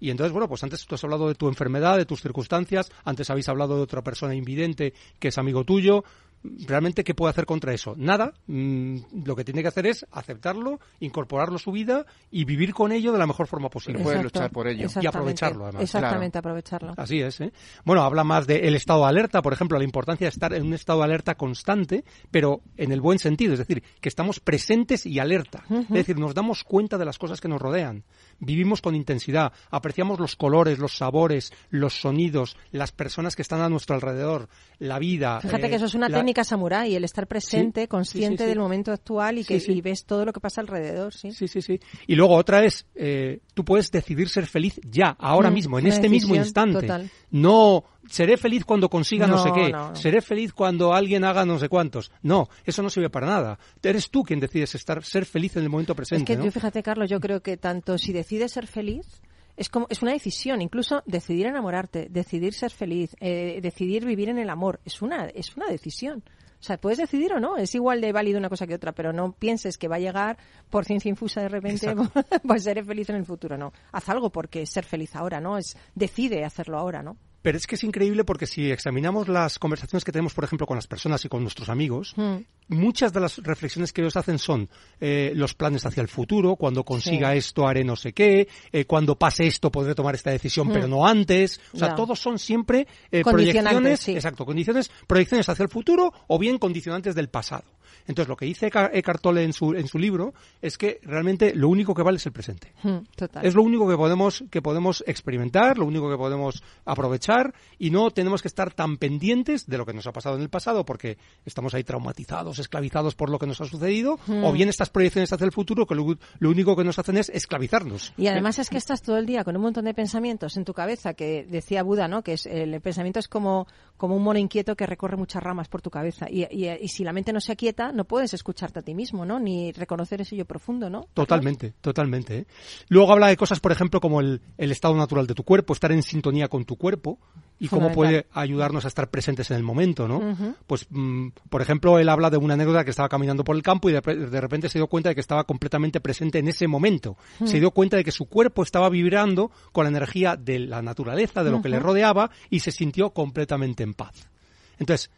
[0.00, 3.28] Y entonces, bueno, pues antes tú has hablado de tu enfermedad, de tus circunstancias, antes
[3.30, 6.04] habéis hablado de otra persona invidente que es amigo tuyo.
[6.42, 7.94] ¿Realmente qué puede hacer contra eso?
[7.98, 8.32] Nada.
[8.46, 12.92] Mm, lo que tiene que hacer es aceptarlo, incorporarlo a su vida y vivir con
[12.92, 14.02] ello de la mejor forma posible.
[14.02, 14.86] puedes luchar por ello.
[14.86, 15.08] exactamente.
[15.18, 15.82] aprovecharlo, además.
[15.82, 16.94] Exactamente, aprovecharlo.
[16.96, 17.52] Así es, ¿eh?
[17.84, 20.72] Bueno, habla más del estado de alerta, por ejemplo, la importancia de estar en un
[20.72, 25.18] estado de alerta constante, pero en el buen sentido, es decir, que estamos presentes y
[25.18, 25.64] alerta.
[25.68, 28.02] Es decir, nos damos cuenta de las cosas que nos rodean.
[28.40, 33.68] Vivimos con intensidad, apreciamos los colores, los sabores, los sonidos, las personas que están a
[33.68, 34.48] nuestro alrededor,
[34.78, 35.40] la vida.
[35.40, 38.38] Fíjate eh, que eso es una la- técnica samurái, el estar presente, Sí, consciente sí,
[38.38, 38.48] sí, sí.
[38.48, 41.32] del momento actual y que y ves todo lo que pasa alrededor, sí.
[41.32, 41.78] Sí, sí, sí.
[42.06, 45.86] Y luego otra es, eh, tú puedes decidir ser feliz ya, ahora Mm, mismo, en
[45.86, 46.80] este mismo instante.
[46.80, 47.10] total.
[47.30, 51.44] No, seré feliz cuando consiga no, No, sé qué, no, seré feliz cuando alguien haga
[51.44, 52.10] no sé cuántos.
[52.22, 53.58] No, eso no sirve para nada.
[53.82, 56.24] Eres tú quien decides estar, ser feliz en el momento Es presente.
[56.24, 56.44] que ¿no?
[56.44, 59.22] yo, fíjate, Carlos, yo creo que tanto si decides ser feliz,
[59.56, 64.38] es como es una decisión, incluso decidir enamorarte, decidir ser feliz, eh, decidir vivir en
[64.38, 66.22] el amor, es una es una decisión.
[66.60, 69.14] O sea, puedes decidir o no, es igual de válido una cosa que otra, pero
[69.14, 70.36] no pienses que va a llegar
[70.68, 71.94] por ciencia infusa de repente,
[72.46, 73.72] pues seré feliz en el futuro, no.
[73.92, 75.56] Haz algo porque ser feliz ahora, ¿no?
[75.56, 77.16] Es decide hacerlo ahora, ¿no?
[77.42, 80.76] Pero es que es increíble porque si examinamos las conversaciones que tenemos, por ejemplo, con
[80.76, 82.36] las personas y con nuestros amigos, Mm.
[82.68, 84.68] muchas de las reflexiones que ellos hacen son
[85.00, 87.38] eh, los planes hacia el futuro, cuando consiga Sí.
[87.38, 91.06] esto haré no sé qué, eh, cuando pase esto podré tomar esta decisión, pero no
[91.06, 91.60] antes.
[91.72, 94.12] O sea, todos son siempre eh, proyecciones, sí.
[94.12, 97.64] exacto, condiciones, proyecciones hacia el futuro o bien condicionantes del pasado.
[98.10, 101.68] Entonces, lo que dice Eckhart Tolle en su, en su libro es que realmente lo
[101.68, 102.72] único que vale es el presente.
[102.82, 103.44] Mm, Total.
[103.46, 108.10] Es lo único que podemos, que podemos experimentar, lo único que podemos aprovechar y no
[108.10, 111.16] tenemos que estar tan pendientes de lo que nos ha pasado en el pasado porque
[111.46, 114.44] estamos ahí traumatizados, esclavizados por lo que nos ha sucedido Hmm.
[114.44, 116.04] o bien estas proyecciones hacia el futuro que lo,
[116.38, 118.12] lo único que nos hacen es esclavizarnos.
[118.16, 120.74] Y además es que estás todo el día con un montón de pensamientos en tu
[120.74, 122.22] cabeza, que decía Buda, ¿no?
[122.22, 125.80] Que es, el pensamiento es como, como un mono inquieto que recorre muchas ramas por
[125.80, 126.26] tu cabeza.
[126.30, 129.26] Y, y- y si la mente no se aquieta, no puedes escucharte a ti mismo,
[129.26, 129.38] ¿no?
[129.38, 131.06] Ni reconocer ese yo profundo, ¿no?
[131.12, 132.38] Totalmente, totalmente.
[132.38, 132.46] ¿eh?
[132.88, 135.92] Luego habla de cosas, por ejemplo, como el, el estado natural de tu cuerpo, estar
[135.92, 137.18] en sintonía con tu cuerpo
[137.58, 140.34] y cómo puede ayudarnos a estar presentes en el momento, ¿no?
[140.66, 143.90] Pues, mm, por ejemplo, él habla de una anécdota que estaba caminando por el campo
[143.90, 147.18] y de, de repente se dio cuenta de que estaba completamente presente en ese momento.
[147.44, 151.44] Se dio cuenta de que su cuerpo estaba vibrando con la energía de la naturaleza,
[151.44, 154.30] de lo que le rodeaba y se sintió completamente en paz.
[154.78, 155.10] Entonces,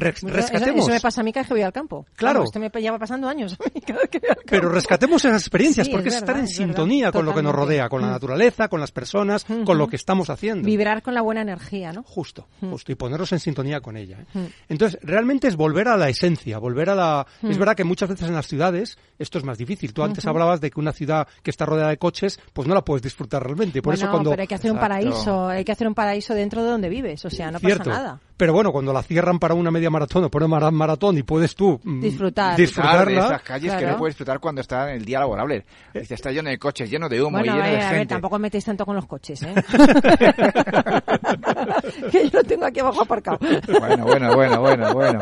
[0.00, 0.84] res- Eso- rescatemos.
[0.84, 2.06] Eso, me pasa a mí cada vez que voy al campo.
[2.16, 2.44] Claro.
[2.44, 4.50] Esto me lleva pasando años a mí cada vez que voy al campo.
[4.50, 6.66] Pero rescatemos esas experiencias Sí, porque es es, estar en es verdad.
[6.74, 9.96] sintonía con lo que nos rodea, con la naturaleza, con las personas, con lo que
[9.96, 10.64] estamos haciendo.
[10.66, 12.02] Vibrar con la buena energía, ¿no?
[12.02, 14.18] Justo, justo, y ponernos en sintonía con ella.
[14.34, 14.50] ¿eh?
[14.68, 17.26] Entonces, realmente es volver a la esencia, volver a la...
[17.42, 19.92] Es verdad que muchas veces en las ciudades esto es más difícil.
[19.92, 22.82] Tú antes hablabas de que una ciudad que está rodeada de coches, pues no la
[22.84, 23.82] puedes disfrutar realmente.
[23.82, 24.30] Por Bueno, eso cuando...
[24.30, 27.24] pero hay que hacer un paraíso, hay que hacer un paraíso dentro de donde vives,
[27.24, 27.84] o sea, no Cierto.
[27.84, 28.20] pasa nada.
[28.40, 31.22] Pero bueno, cuando la cierran para una media maratón o para una mara- maratón y
[31.22, 32.56] puedes tú mm, Disfrutar.
[32.56, 35.66] Disfrutar de esas calles que no puedes disfrutar cuando está en el día laborable.
[35.92, 37.98] Dice, está lleno de coches, lleno de humo, Bueno, a lleno ver, de a ver,
[37.98, 38.14] gente.
[38.14, 39.54] tampoco metéis tanto con los coches, ¿eh?
[42.10, 43.38] que yo lo tengo aquí abajo aparcado.
[43.78, 45.20] Bueno, bueno, bueno, bueno, bueno.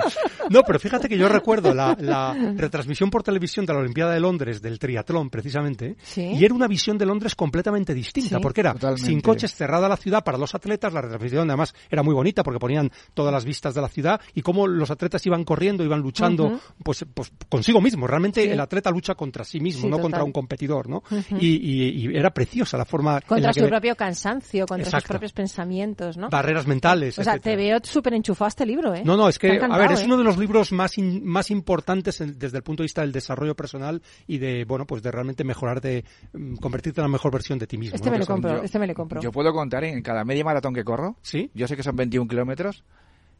[0.50, 4.20] No, pero fíjate que yo recuerdo la, la retransmisión por televisión de la Olimpiada de
[4.20, 6.22] Londres, del triatlón precisamente, Sí.
[6.22, 8.42] y era una visión de Londres completamente distinta, Sí.
[8.42, 9.06] porque era Totalmente.
[9.06, 12.58] sin coches, cerrada la ciudad para los atletas, la retransmisión además era muy bonita porque
[12.58, 16.60] ponían todas las vistas de la ciudad y cómo los atletas iban corriendo, iban luchando
[16.82, 18.06] pues, pues consigo mismo.
[18.06, 18.50] Realmente Sí.
[18.50, 20.02] el atleta lucha contra sí mismo, Sí, no total.
[20.02, 21.02] contra un competidor, ¿no?
[21.40, 23.68] y, y- y era preciosa la forma en Contra la su que...
[23.68, 25.06] propio cansancio, contra Exacto.
[25.06, 26.28] sus propios pensamientos, ¿no?
[26.30, 27.18] barreras mentales.
[27.18, 27.56] O sea, etcétera.
[27.56, 29.02] te veo súper enchufado a este libro, ¿eh?
[29.04, 30.04] No, no, es que, a ver, es ¿eh?
[30.06, 33.12] uno de los libros más, in- más importantes en- desde el punto de vista del
[33.12, 37.32] desarrollo personal y de, bueno, pues de realmente mejorar, de mm, convertirte en la mejor
[37.32, 37.96] versión de ti mismo.
[37.96, 38.12] Este ¿no?
[38.12, 39.20] me lo compro, yo- este me lo compro.
[39.20, 41.16] Yo puedo contar en cada media maratón que corro.
[41.22, 41.50] ¿Sí?
[41.54, 42.84] Yo sé que son 21 kilómetros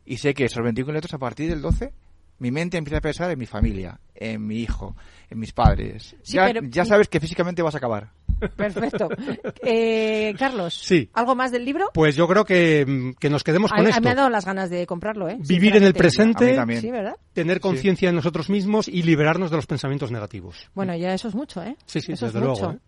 [0.09, 1.92] y sé que esos 21 kilómetros a partir del 12
[2.40, 4.94] mi mente empieza a pensar en mi familia, en mi hijo,
[5.29, 6.14] en mis padres.
[6.23, 8.11] Sí, ya, pero- ya sabes que físicamente vas a acabar.
[8.57, 9.09] Perfecto.
[9.64, 11.11] Eh, Carlos, Sí.
[11.14, 11.91] ¿algo más del libro?
[11.93, 14.01] Pues yo creo que, mm, que nos quedemos A- con a- esto.
[14.03, 15.37] me ha dado las ganas de comprarlo, ¿eh?
[15.41, 16.80] Vivir en el presente, mí también.
[16.80, 17.16] Sí, ¿verdad?
[17.33, 20.70] tener conciencia en nosotros mismos y liberarnos de los pensamientos negativos.
[20.74, 21.76] Bueno, ya eso es mucho, ¿eh?
[21.87, 22.61] Sí, sí, eso desde es luego.
[22.61, 22.70] mucho.
[22.76, 22.78] ¿eh?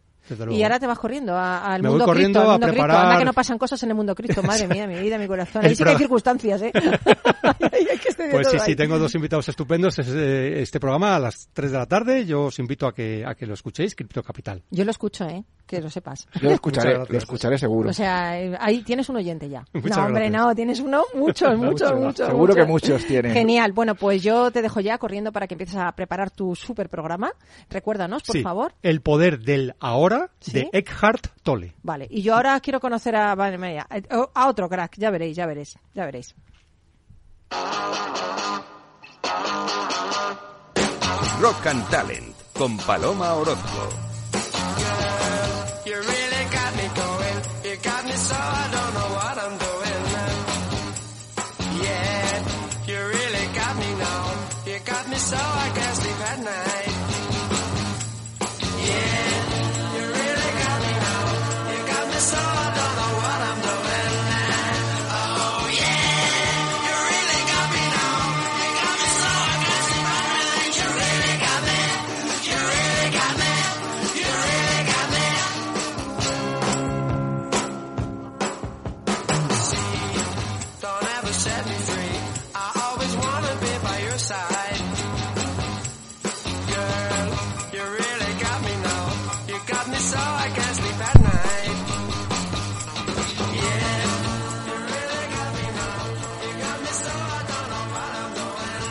[0.51, 2.67] Y ahora te vas corriendo a- al Me voy mundo corriendo cripto, al a mundo
[2.69, 2.83] cripto.
[2.85, 5.27] preparar- Anda que no pasan cosas en el mundo cripto, madre mía, mi vida, mi
[5.27, 5.63] corazón.
[5.65, 6.73] Ahí sí que hay circunstancias, ¿eh?
[8.31, 9.99] Pues sí, sí, tengo dos invitados estupendos.
[9.99, 12.25] Es, eh, este programa a las 3 de la tarde.
[12.27, 14.63] Yo os invito a que, a que lo escuchéis, Cripto Capital.
[14.71, 15.45] Yo lo escucho, ¿eh?
[15.67, 16.27] Que lo sepas.
[16.41, 17.91] Yo lo escucharé, lo escucharé seguro.
[17.91, 19.65] O sea, eh, ahí tienes un oyente ya.
[19.73, 20.43] Muchas no, hombre, gracias.
[20.47, 22.27] no, tienes uno, muchos, muchos, muchos.
[22.29, 22.91] Seguro que muchos.
[22.91, 23.33] muchos tienen.
[23.33, 23.73] Genial.
[23.73, 27.33] Bueno, pues yo te dejo ya corriendo para que empieces a preparar tu super programa.
[27.69, 28.75] Recuérdanos, por Sí, favor.
[28.83, 30.10] El poder del ahora
[30.41, 30.53] Sí.
[30.53, 31.75] de Eckhart Tolle.
[31.83, 35.47] Vale, y yo ahora quiero conocer a, María, a, a otro crack, ya veréis, ya
[35.47, 36.35] veréis, ya veréis.
[41.41, 44.10] Rock and Talent con Paloma Orozco.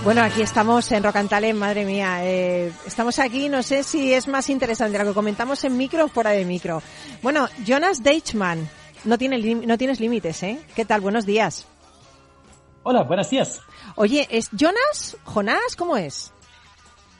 [0.04, 2.26] Bueno, aquí estamos en Talent, madre mía.
[2.26, 6.08] eh, estamos aquí, no sé si es más interesante lo que comentamos en micro o
[6.08, 6.82] fuera de micro.
[7.22, 8.70] Bueno, Jonas Deichmann,
[9.04, 10.60] no, tiene no tienes límites, ¿eh?
[10.74, 11.02] ¿Qué tal?
[11.02, 11.68] Buenos días.
[12.84, 13.62] Hola, buenos días.
[13.96, 15.18] Oye, ¿es Jonas?
[15.26, 15.76] ¿Jonás?
[15.78, 16.32] ¿Cómo es?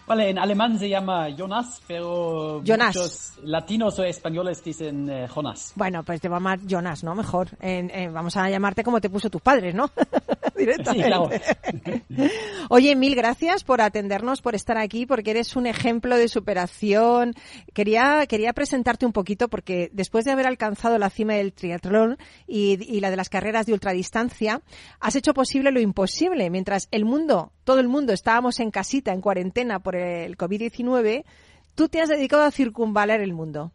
[0.10, 2.96] Vale, en alemán se llama Jonas, pero Jonas.
[2.96, 5.72] muchos latinos o españoles dicen eh, Jonas.
[5.76, 7.14] Bueno, pues te va a llamar Jonas, ¿no?
[7.14, 7.50] Mejor.
[7.62, 9.92] En- en- vamos a llamarte como te puso tus padres, ¿no?
[10.58, 11.04] Directamente.
[11.04, 11.30] Sí, claro.
[12.70, 17.36] Oye, mil gracias por atendernos, por estar aquí, porque eres un ejemplo de superación.
[17.74, 22.84] Quería, quería presentarte un poquito porque después de haber alcanzado la cima del triatlón y,
[22.84, 24.62] y la de las carreras de ultradistancia,
[25.00, 26.50] has hecho posible lo imposible.
[26.50, 31.24] Mientras el mundo, todo el mundo estábamos en casita, en cuarentena por el COVID-19,
[31.76, 33.72] Tú te has dedicado a circunvalar el mundo,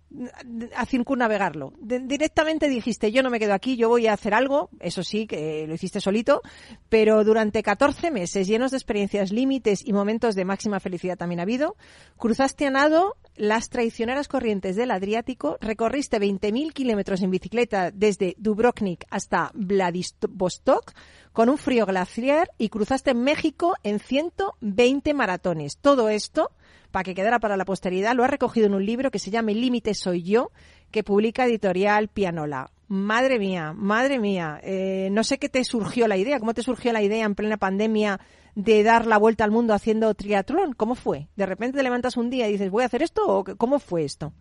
[0.77, 1.73] a circunnavegarlo.
[1.81, 5.67] Directamente dijiste, yo no me quedo aquí, yo voy a hacer algo, eso sí, que
[5.67, 6.43] lo hiciste solito,
[6.89, 11.45] pero durante 14 meses llenos de experiencias límites y momentos de máxima felicidad también ha
[11.45, 11.77] habido,
[12.19, 19.07] cruzaste a nado las traicioneras corrientes del Adriático, recorriste 20.000 kilómetros en bicicleta desde Dubrovnik
[19.11, 20.93] hasta Vladivostok
[21.33, 25.79] con un frío glaciar y cruzaste México en 120 maratones.
[25.79, 26.53] Todo esto
[26.95, 29.51] para que quedara para la posteridad, lo ha recogido en un libro que se llama
[29.51, 30.53] El límite soy yo,
[30.93, 32.71] que publica editorial Pianola.
[32.87, 36.93] Madre mía, madre mía, eh, no sé qué te surgió la idea, cómo te surgió
[36.93, 38.21] la idea en plena pandemia
[38.55, 41.27] de dar la vuelta al mundo haciendo triatlón, ¿cómo fue?
[41.35, 44.05] De repente te levantas un día y dices, voy a hacer esto, o ¿cómo fue
[44.05, 44.33] esto?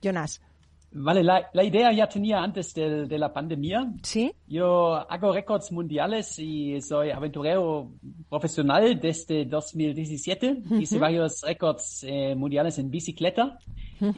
[0.00, 0.40] Jonas,
[0.98, 3.92] Vale, la, la idea ya tenía antes del- de, la pandemia.
[4.02, 4.32] ¿sí?
[4.48, 7.90] Yo hago récords mundiales y soy aventurero
[8.30, 10.62] profesional desde 2017.
[10.80, 13.58] Hice varios récords eh, mundiales en bicicleta.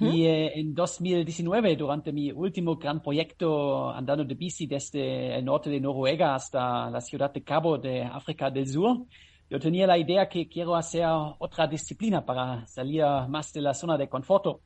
[0.01, 5.71] Y eh, en 2019, durante mi último gran proyecto andando de bici desde el norte
[5.71, 9.05] de Noruega hasta la ciudad de Cabo de África del Sur,
[9.51, 11.07] yo tenía la idea que quiero hacer
[11.39, 14.61] otra disciplina para salir más de la zona de conforto.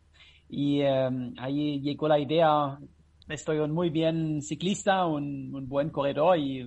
[0.55, 2.78] Y eh, ahí llegó la idea,
[3.28, 6.62] estoy un muy bien ciclista, un, un buen corredor y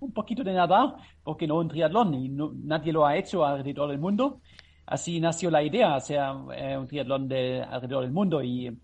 [0.00, 2.14] un poquito de nadar, porque no un triatlón?
[2.14, 4.40] Y no- nadie lo ha hecho alrededor del mundo.
[4.86, 6.18] Así nació la idea, hacer
[6.56, 8.42] eh, un triatlón de, alrededor del mundo.
[8.42, 8.74] Y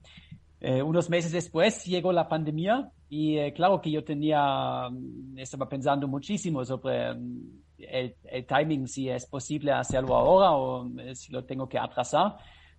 [0.61, 4.91] eh, unos meses después llegó la pandemia y eh, claro que yo tenía,
[5.37, 11.15] estaba pensando muchísimo sobre mm, el, el timing, si es posible hacerlo ahora o eh,
[11.15, 12.37] si lo tengo que atrasar.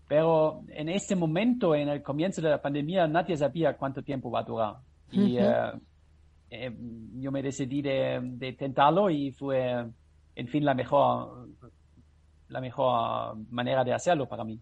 [0.07, 4.41] Pero en este momento, en el comienzo de la pandemia, nadie sabía cuánto tiempo va
[4.41, 4.75] a durar.
[5.11, 5.47] Y Ujú.
[5.47, 5.71] eh,
[6.49, 6.71] eh,
[7.15, 9.85] yo me decidí de, de tentarlo y fue,
[10.35, 11.49] en fin, la mejor,
[12.49, 14.59] la mejor manera de hacerlo para mí.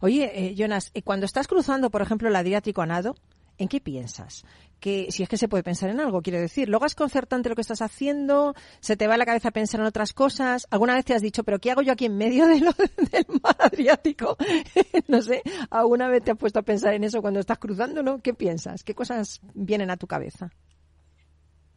[0.00, 3.14] Oye, eh, Jonas, eh, cuando estás cruzando, por ejemplo, el Adriático a nado,
[3.58, 4.44] ¿en qué piensas?
[4.82, 7.54] Que si es que se puede pensar en algo, quiero decir, luego es concertante lo
[7.54, 10.66] que estás haciendo, se te va a la cabeza pensar en otras cosas.
[10.70, 14.36] ¿Alguna vez te has dicho, pero qué hago yo aquí en medio del mar Adriático?
[15.06, 18.20] no sé, ¿alguna vez te has puesto a pensar en eso cuando estás cruzando, no?
[18.20, 18.82] ¿Qué piensas?
[18.82, 20.50] ¿Qué cosas vienen a tu cabeza?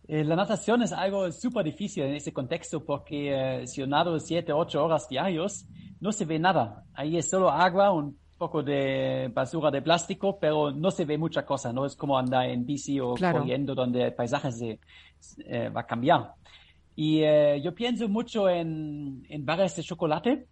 [0.07, 4.19] Eh, La natación es algo súper difícil en ese contexto porque eh, si yo nado
[4.19, 5.67] siete, ocho horas diarios,
[5.99, 6.85] no se ve nada.
[6.95, 11.45] Ahí es solo agua, un poco de basura de plástico, pero no se ve mucha
[11.45, 11.71] cosa.
[11.71, 13.39] No es como andar en bici o Claro.
[13.39, 14.79] corriendo donde el paisaje se,
[15.45, 16.33] eh, va a cambiar.
[16.95, 20.47] Y eh, yo pienso mucho en, en barras de chocolate.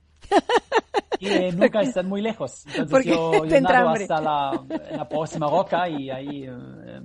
[1.19, 2.65] que nunca están muy lejos.
[2.75, 4.03] Entonces yo, yo nado hambre.
[4.03, 6.99] hasta la, la próxima roca y ahí eh,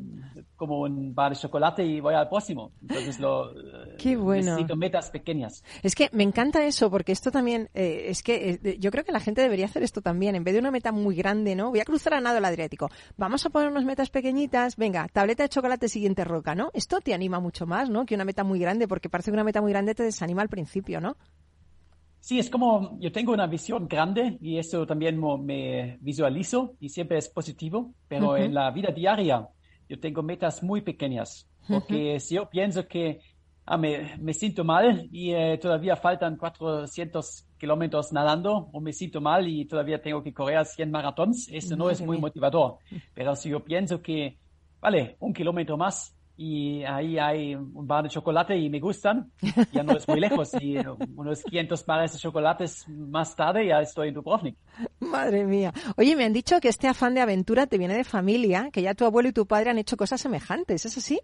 [0.58, 2.72] como un bar de chocolate y voy al próximo.
[2.82, 4.50] Entonces lo eh, Qué bueno.
[4.50, 5.64] necesito metas pequeñas.
[5.82, 9.12] Es que me encanta eso, porque esto también, eh, es que eh, yo creo que
[9.12, 10.34] la gente debería hacer esto también.
[10.34, 11.70] En vez de una meta muy grande, ¿no?
[11.70, 12.90] Voy a cruzar a nado el Adriático.
[13.16, 14.76] Vamos a poner unas metas pequeñitas.
[14.76, 16.70] Venga, tableta de chocolate, siguiente roca, ¿no?
[16.74, 18.04] Esto te anima mucho más, ¿no?
[18.04, 20.48] Que una meta muy grande, porque parece que una meta muy grande te desanima al
[20.48, 21.16] principio, ¿no?
[22.20, 27.18] Sí, es como yo tengo una visión grande y eso también me visualizo y siempre
[27.18, 29.48] es positivo, pero en la vida diaria
[29.88, 33.20] yo tengo metas muy pequeñas, porque si yo pienso que
[33.66, 39.20] ah, me, me siento mal y eh, todavía faltan 400 kilómetros nadando o me siento
[39.20, 42.78] mal y todavía tengo que correr 100 maratones, eso no es muy motivador.
[43.14, 44.38] Pero si yo pienso que,
[44.80, 49.32] vale, un kilómetro más y ahí hay un bar de chocolate y me gustan,
[49.72, 50.76] ya no es muy lejos y
[51.16, 54.56] unos 500 bares de chocolates más tarde ya estoy en Dubrovnik.
[55.00, 55.72] Madre mía.
[55.96, 58.94] Oye, me han dicho que este afán de aventura te viene de familia, que ya
[58.94, 61.20] tu abuelo y tu padre han hecho cosas semejantes, ¿es así?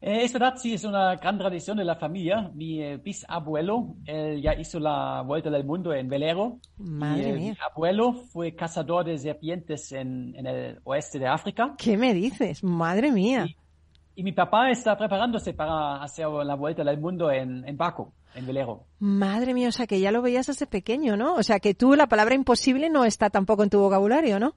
[0.00, 2.50] Eh, es verdad, sí, es una gran tradición de la familia.
[2.52, 6.58] Mi eh, bisabuelo, él ya hizo la vuelta del mundo en velero.
[6.78, 7.52] Madre y, eh, mía.
[7.52, 11.76] Mi abuelo fue cazador de serpientes en, en el oeste de África.
[11.78, 12.64] ¿Qué me dices?
[12.64, 13.46] Madre mía.
[13.46, 13.56] Sí.
[14.14, 18.46] Y mi papá está preparándose para hacer la vuelta del mundo en, en barco, en
[18.46, 18.84] velero.
[18.98, 21.34] Madre mía, o sea que ya lo veías desde pequeño, ¿no?
[21.34, 24.54] O sea que tú la palabra imposible no está tampoco en tu vocabulario, ¿no?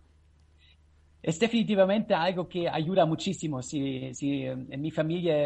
[1.22, 3.62] Es definitivamente algo que ayuda muchísimo.
[3.62, 5.38] Si, si en mi familia,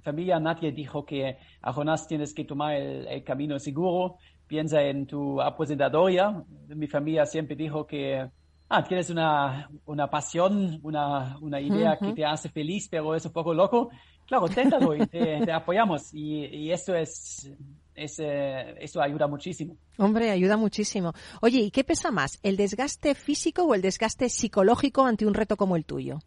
[0.00, 5.06] familia nadie dijo que a Jonás tienes que tomar el, el camino seguro, piensa en
[5.06, 6.44] tu aposentadoria.
[6.68, 8.28] Mi familia siempre dijo que
[8.68, 12.14] ah, tienes una, una pasión, una, una idea que Ujú.
[12.14, 13.90] te hace feliz, pero es un poco loco.
[14.26, 16.12] Claro, téntalo y te, te apoyamos.
[16.12, 17.50] Y, y eso es,
[17.94, 19.76] es eh, eso ayuda muchísimo.
[19.98, 21.12] Hombre, ayuda muchísimo.
[21.40, 25.56] Oye, ¿y qué pesa más, el desgaste físico o el desgaste psicológico ante un reto
[25.56, 26.18] como el tuyo?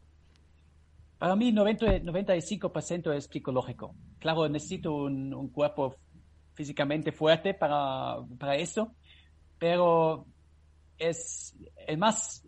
[1.18, 3.96] Para mí, 90, 95% es psicológico.
[4.20, 5.96] Claro, necesito un, un cuerpo
[6.54, 8.96] físicamente fuerte para, para eso,
[9.58, 10.26] pero
[10.98, 11.56] es
[11.88, 12.48] el más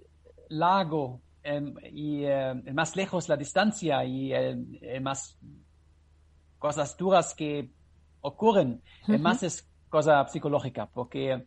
[0.50, 5.38] largo em, y eh, el más lejos la distancia y el, el más
[6.58, 7.72] cosas duras que
[8.22, 9.24] ocurren, el Ujú.
[9.24, 11.46] más es cosa psicológica, porque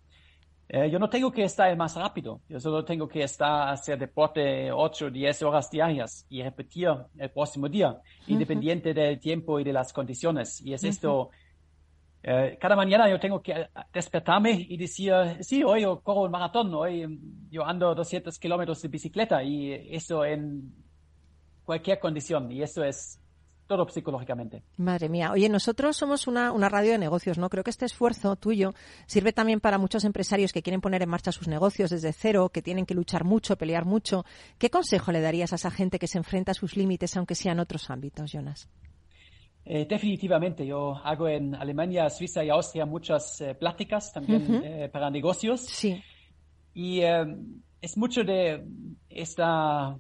[0.69, 3.99] eh, yo no tengo que estar el más rápido, yo solo tengo que estar hacer
[3.99, 6.89] deporte 8 o 10 horas diarias y repetir
[7.19, 10.61] el próximo día, independiente del tiempo y de las condiciones.
[10.63, 11.31] Y es esto,
[12.23, 16.31] eh, cada mañana yo tengo que eh, despertarme y decir, sí, hoy yo corro un
[16.31, 20.73] maratón, hoy mm, yo ando 200 kilómetros de bicicleta y eso en
[21.65, 22.51] cualquier condición.
[22.53, 23.19] Y eso es
[23.67, 24.63] todo psicológicamente.
[24.77, 25.33] Madre mía.
[25.33, 27.49] Oye, nosotros somos una, una radio de negocios, ¿no?
[27.49, 28.75] Creo que este esfuerzo tuyo
[29.07, 32.63] sirve también para muchos empresarios que quieren poner en marcha sus negocios desde cero, que
[32.63, 34.25] tienen que luchar mucho, pelear mucho.
[34.59, 37.61] ¿Qué consejo le darías a esa gente que se enfrenta a sus límites, aunque sean
[37.61, 38.69] otros ámbitos, Jonas?
[39.65, 45.09] Eh, definitivamente, yo hago en Alemania, Suiza y Austria muchas eh, pláticas también eh, para
[45.09, 45.61] negocios.
[45.61, 46.03] Sí.
[46.75, 48.65] Y es mucho de
[49.09, 49.97] esta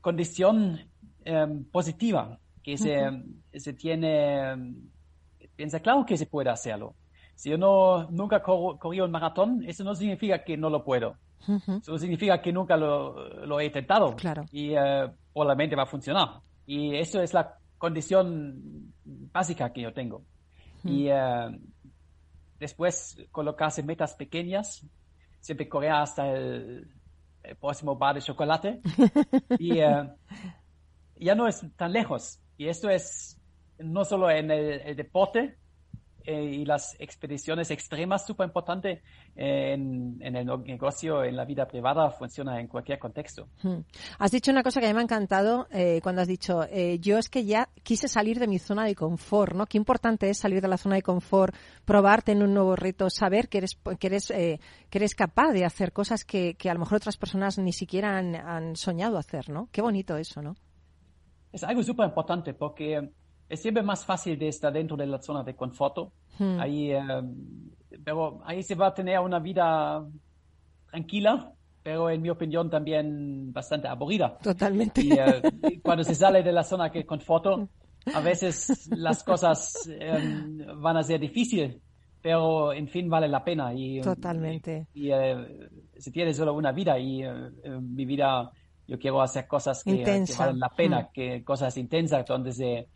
[0.00, 0.88] condición
[1.72, 3.10] positiva que se,
[3.52, 4.54] se tiene,
[5.56, 6.94] piensa, claro que se puede hacerlo.
[7.34, 11.16] Si yo no, nunca corro, corrí un maratón, eso no significa que no lo puedo.
[11.82, 14.14] Eso significa que nunca lo, lo he intentado.
[14.14, 14.44] Claro.
[14.52, 14.74] Y
[15.32, 16.40] probablemente va a funcionar.
[16.66, 20.24] Y eso es la condición básica que yo tengo.
[20.84, 21.58] Y eh,
[22.58, 24.84] después colocarse metas pequeñas,
[25.40, 26.88] siempre correr hasta el,
[27.42, 28.80] el próximo bar de chocolate.
[29.58, 30.08] y eh,
[31.16, 32.40] ya no es tan lejos.
[32.56, 33.40] Y esto es
[33.78, 35.56] no solo en el, el deporte,
[36.28, 39.02] eh, y las expediciones extremas, súper importante
[39.34, 43.48] eh, en, en el negocio, en la vida privada, funciona en cualquier contexto.
[43.62, 43.80] Hmm.
[44.18, 46.98] Has dicho una cosa que a mí me ha encantado eh, cuando has dicho, eh,
[47.00, 49.64] yo es que ya quise salir de mi zona de confort, ¿no?
[49.64, 51.54] Qué importante es salir de la zona de confort,
[51.86, 54.60] probarte en un nuevo reto, saber que eres, que eres, eh,
[54.90, 58.18] que eres capaz de hacer cosas que, que a lo mejor otras personas ni siquiera
[58.18, 59.68] han, han soñado hacer, ¿no?
[59.72, 60.56] Qué bonito eso, ¿no?
[61.52, 63.10] Es algo súper importante porque
[63.48, 66.12] es siempre más fácil de estar dentro de la zona de confort.
[66.38, 66.60] Hmm.
[66.60, 67.02] Ahí, eh,
[68.04, 70.04] pero ahí se va a tener una vida
[70.90, 74.36] tranquila, pero en mi opinión también bastante aburrida.
[74.42, 75.00] Totalmente.
[75.02, 77.68] Y eh, cuando se sale de la zona de confort,
[78.14, 80.18] a veces las cosas eh,
[80.76, 81.76] van a ser difíciles,
[82.20, 83.72] pero en fin vale la pena.
[83.74, 84.86] Y, Totalmente.
[84.94, 87.32] Y, eh, si tienes solo una vida y eh,
[87.80, 88.50] mi vida,
[88.86, 91.12] yo quiero hacer cosas que, que valen la pena, Mm.
[91.12, 92.88] que cosas intensas donde se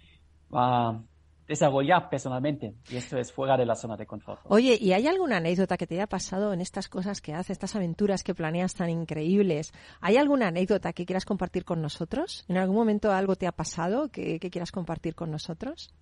[0.53, 1.01] a
[1.49, 2.75] desarrollar personalmente.
[2.91, 4.41] Y esto es fuera de la zona de confort.
[4.45, 7.75] Oye, ¿y hay alguna anécdota que te haya pasado en estas cosas que haces, estas
[7.77, 9.73] aventuras que planeas tan increíbles?
[10.01, 12.45] ¿Hay alguna anécdota que quieras compartir con nosotros?
[12.49, 15.93] ¿En algún momento algo te ha pasado que, que quieras compartir con nosotros?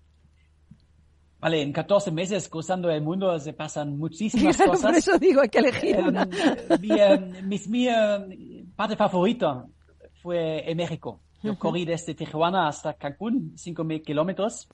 [1.39, 4.85] Vale, en 14 meses cruzando el mundo se pasan muchísimas Claro, cosas.
[4.91, 6.25] por eso digo, hay que elegir una.
[6.79, 9.65] mi, eh, mis- mi eh, parte favorita
[10.21, 11.19] fue en México.
[11.43, 14.67] Yo corrí desde Tijuana hasta Cancún, 5.000 kilómetros,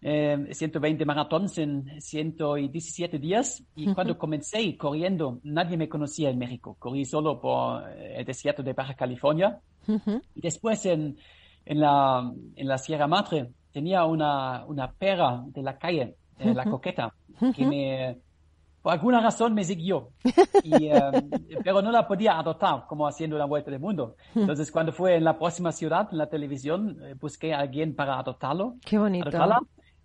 [0.00, 3.62] eh, 120 maratones en 117 días.
[3.74, 6.76] Y cuando comencé corriendo, nadie me conocía en México.
[6.78, 9.60] Corrí solo por eh, el desierto de Baja California.
[10.34, 11.16] Y después en,
[11.64, 16.64] en, la, en la Sierra Madre tenía una, una perra de la calle, eh, la
[16.64, 17.14] coqueta,
[17.54, 18.18] que me,
[18.86, 20.10] por alguna razón me siguió.
[20.62, 21.00] Y, eh,
[21.64, 24.14] pero no la podía adoptar como haciendo la vuelta del mundo.
[24.32, 28.16] Entonces cuando fue en la próxima ciudad, en la televisión, eh, busqué a alguien para
[28.16, 28.76] adoptarlo.
[28.84, 29.26] Qué bonito.
[29.26, 29.58] adoptarla.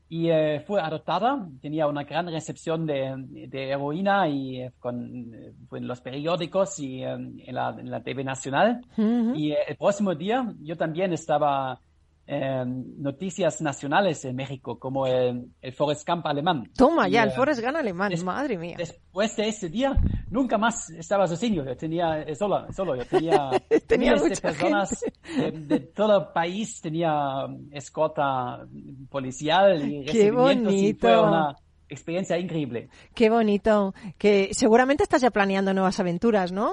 [0.10, 3.14] Y eh, fue adoptada, tenía una gran recepción de,
[3.50, 5.32] de heroína y eh, con,
[5.70, 8.82] fue en los periódicos y eh, en, la, en la TV nacional.
[8.98, 9.36] Ujú.
[9.36, 11.80] Y eh, el próximo día yo también estaba
[12.28, 16.70] en noticias nacionales en México, como el, el Forest Camp alemán.
[16.78, 18.76] Toma Y, ya, el eh, Forrest Gump alemán, des- madre mía.
[18.78, 19.98] Después de ese día,
[20.30, 21.66] nunca más estaba sozinho.
[21.66, 23.50] Yo tenía, eh, solo, solo, yo tenía,
[23.88, 25.04] Tenía miles de personas
[25.38, 28.66] de, de todo el país, tenía um, escolta
[29.10, 31.24] policial y Qué y fue bonito.
[31.24, 31.56] una
[31.90, 32.88] experiencia increíble.
[33.14, 33.94] Qué bonito.
[34.18, 36.72] Que seguramente estás ya planeando nuevas aventuras, ¿no?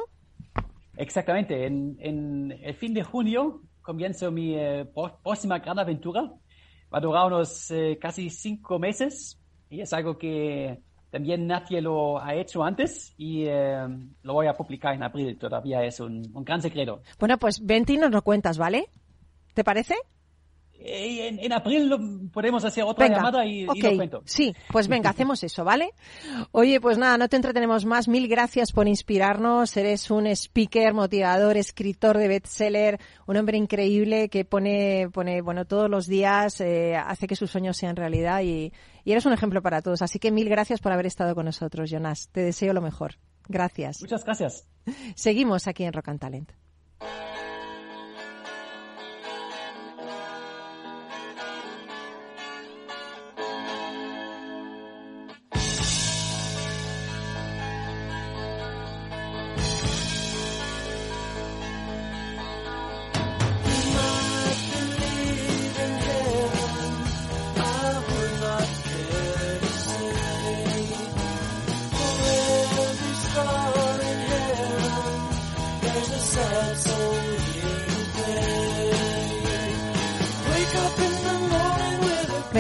[0.97, 1.67] Exactamente.
[1.67, 6.21] En, en el fin de junio comienzo mi eh, pro- próxima gran aventura.
[6.93, 12.21] Va a durar unos eh, casi cinco meses y es algo que también nadie lo
[12.23, 13.87] ha hecho antes y eh,
[14.23, 15.39] lo voy a publicar en abril.
[15.39, 17.01] Todavía es un, un gran secreto.
[17.19, 18.91] Bueno, pues vente y nos lo cuentas, ¿vale?
[19.55, 19.95] ¿Te parece?
[20.81, 23.77] Eh, en, en abril lo- podemos hacer otra Venga, llamada y, y ok.
[23.83, 24.23] lo cuento.
[24.25, 25.91] Sí, pues venga, hacemos eso, ¿vale?
[26.53, 28.07] Oye, pues nada, no te entretenemos más.
[28.09, 29.77] Mil gracias por inspirarnos.
[29.77, 35.91] Eres un speaker, motivador, escritor de bestseller, un hombre increíble que pone, pone, bueno, todos
[35.91, 38.73] los días eh, hace que sus sueños sean realidad y,
[39.05, 40.01] y eres un ejemplo para todos.
[40.03, 42.29] Así que mil gracias por haber estado con nosotros, Jonas.
[42.31, 43.17] Te deseo lo mejor.
[43.49, 44.01] Gracias.
[44.01, 44.69] Muchas gracias.
[45.17, 46.53] Seguimos aquí en Rock and Talent.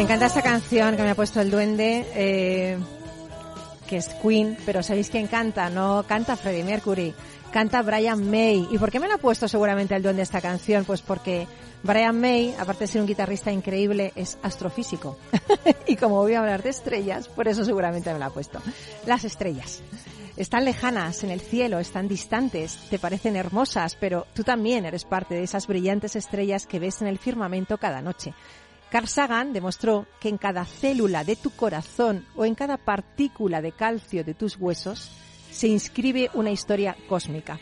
[0.08, 2.78] Encanta esta canción que me ha puesto el duende, eh,
[3.86, 5.68] que es Queen, pero ¿sabéis quién canta?
[5.68, 7.12] No canta Freddie Mercury,
[7.52, 8.66] canta Brian May.
[8.70, 10.86] ¿Y por qué me la ha puesto seguramente el duende esta canción?
[10.86, 11.46] Pues porque
[11.82, 15.18] Brian May, aparte de ser un guitarrista increíble, es astrofísico.
[15.86, 18.62] y como voy a hablar de estrellas, por eso seguramente me la ha puesto.
[19.04, 19.82] Las estrellas.
[20.38, 25.34] Están lejanas en el cielo, están distantes, te parecen hermosas, pero tú también eres parte
[25.34, 28.32] de esas brillantes estrellas que ves en el firmamento cada noche.
[28.90, 33.72] Carl Sagan demostró que en cada célula de tu corazón o en cada partícula de
[33.72, 35.10] calcio de tus huesos
[35.50, 37.60] se inscribe una historia cósmica.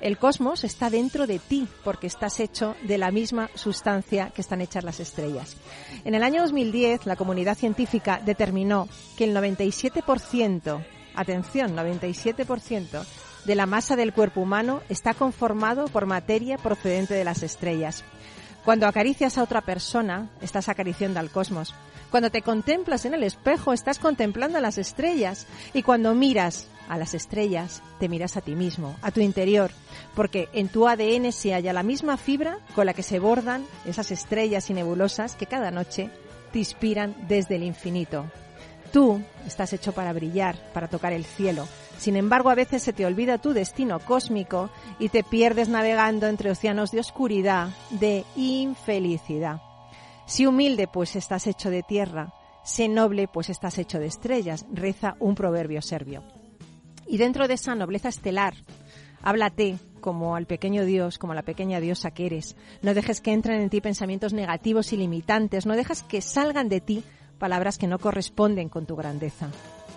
[0.00, 4.60] El cosmos está dentro de ti porque estás hecho de la misma sustancia que están
[4.60, 5.56] hechas las estrellas.
[6.04, 13.04] En el año 2010 la comunidad científica determinó que el 97%, atención, 97%
[13.44, 18.04] de la masa del cuerpo humano está conformado por materia procedente de las estrellas.
[18.64, 21.74] Cuando acaricias a otra persona, estás acariciando al cosmos.
[22.10, 25.46] Cuando te contemplas en el espejo, estás contemplando las estrellas.
[25.74, 29.70] Y cuando miras a las estrellas, te miras a ti mismo, a tu interior,
[30.14, 34.10] porque en tu ADN se halla la misma fibra con la que se bordan esas
[34.10, 36.10] estrellas y nebulosas que cada noche
[36.52, 38.26] te inspiran desde el infinito.
[38.92, 41.66] Tú estás hecho para brillar, para tocar el cielo.
[41.98, 46.50] Sin embargo, a veces se te olvida tu destino cósmico y te pierdes navegando entre
[46.50, 49.60] océanos de oscuridad, de infelicidad.
[50.26, 52.32] Si humilde, pues estás hecho de tierra.
[52.62, 56.22] Sé noble, pues estás hecho de estrellas, reza un proverbio serbio.
[57.06, 58.54] Y dentro de esa nobleza estelar,
[59.22, 62.56] háblate como al pequeño Dios, como a la pequeña diosa que eres.
[62.82, 65.66] No dejes que entren en ti pensamientos negativos y limitantes.
[65.66, 67.04] No dejes que salgan de ti
[67.38, 69.48] palabras que no corresponden con tu grandeza.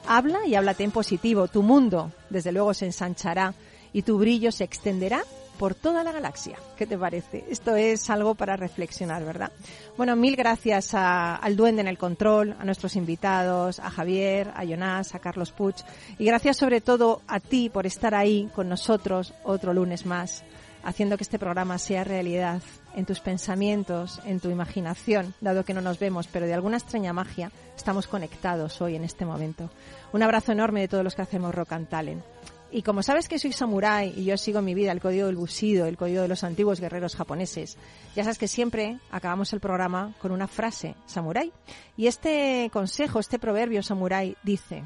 [0.08, 1.48] Habla y háblate en positivo.
[1.48, 3.54] Tu mundo, desde luego, se ensanchará
[3.92, 5.22] y tu brillo se extenderá
[5.58, 6.58] por toda la galaxia.
[6.78, 7.44] ¿Qué te parece?
[7.50, 9.52] Esto es algo para reflexionar, ¿verdad?
[9.98, 15.16] Bueno, mil gracias al duende en el control, a nuestros invitados, a Javier, a Jonás,
[15.16, 15.76] a Carlos Puig
[16.20, 20.44] y gracias sobre todo a ti por estar ahí con nosotros otro lunes más,
[20.88, 22.62] haciendo que este programa sea realidad
[22.96, 27.12] en tus pensamientos, en tu imaginación, dado que no nos vemos, pero de alguna extraña
[27.12, 29.70] magia estamos conectados hoy en este momento.
[30.14, 32.24] Un abrazo enorme de todos los que hacemos Rock and Talent.
[32.72, 35.88] Y como sabes que soy samurái y yo sigo mi vida el código del busido,
[35.88, 37.78] el código de los antiguos guerreros japoneses,
[38.16, 41.52] ya sabes que siempre acabamos el programa con una frase samurái.
[41.98, 44.86] Y este consejo, este proverbio samurái dice,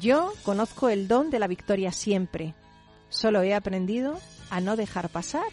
[0.00, 2.54] yo conozco el don de la victoria siempre,
[3.10, 4.18] solo he aprendido
[4.50, 5.44] a no dejar pasar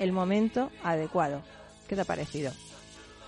[0.00, 1.42] el momento adecuado.
[1.88, 2.52] ¿Qué te ha parecido?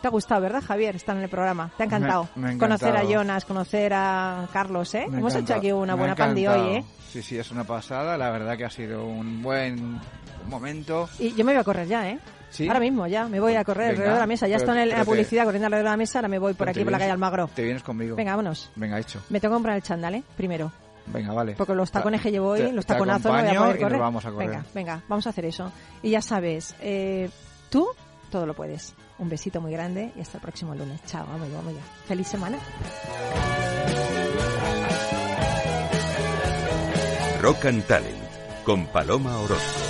[0.02, 0.96] Te ha gustado, ¿verdad, Javier?
[0.96, 1.70] Estar en el programa.
[1.76, 2.28] Te ha encantado.
[2.34, 3.04] me conocer a.
[3.04, 5.06] Jonas, conocer a Carlos, ¿eh?
[5.08, 6.76] Me Hemos hecho aquí una buena pandi hoy.
[6.76, 6.84] ¿eh?
[7.10, 8.16] Sí, sí, es una pasada.
[8.16, 10.00] La verdad que ha sido un buen
[10.48, 11.08] momento.
[11.18, 12.18] Y yo me voy a correr ya, ¿eh?
[12.48, 12.66] ¿Sí?
[12.66, 14.48] Ahora mismo ya, me voy a correr Venga, alrededor de la mesa.
[14.48, 16.68] Ya estoy en, el- la publicidad corriendo alrededor de la mesa, ahora me voy por
[16.68, 17.48] aquí por la calle Almagro.
[17.54, 18.16] Te vienes conmigo.
[18.16, 18.70] Venga, vámonos.
[18.76, 19.20] Venga, hecho.
[19.28, 20.22] Me tengo que comprar el chándal, ¿eh?
[20.36, 20.72] Primero.
[21.12, 21.54] Venga, vale.
[21.56, 23.82] Porque los tacones que llevo hoy, Te- los taconazos, no voy a poder y nos
[23.82, 24.00] correr.
[24.00, 24.48] vamos a correr.
[24.48, 25.72] Venga, venga, vamos a hacer eso.
[26.02, 27.28] Y ya sabes, eh,
[27.70, 27.88] tú
[28.30, 28.94] todo lo puedes.
[29.18, 31.00] Un besito muy grande y hasta el próximo lunes.
[31.06, 31.82] Chao, vamos ya, vamos ya.
[32.06, 32.58] Feliz semana.
[37.42, 38.16] Rock and Talent
[38.64, 39.89] con Paloma Orozco.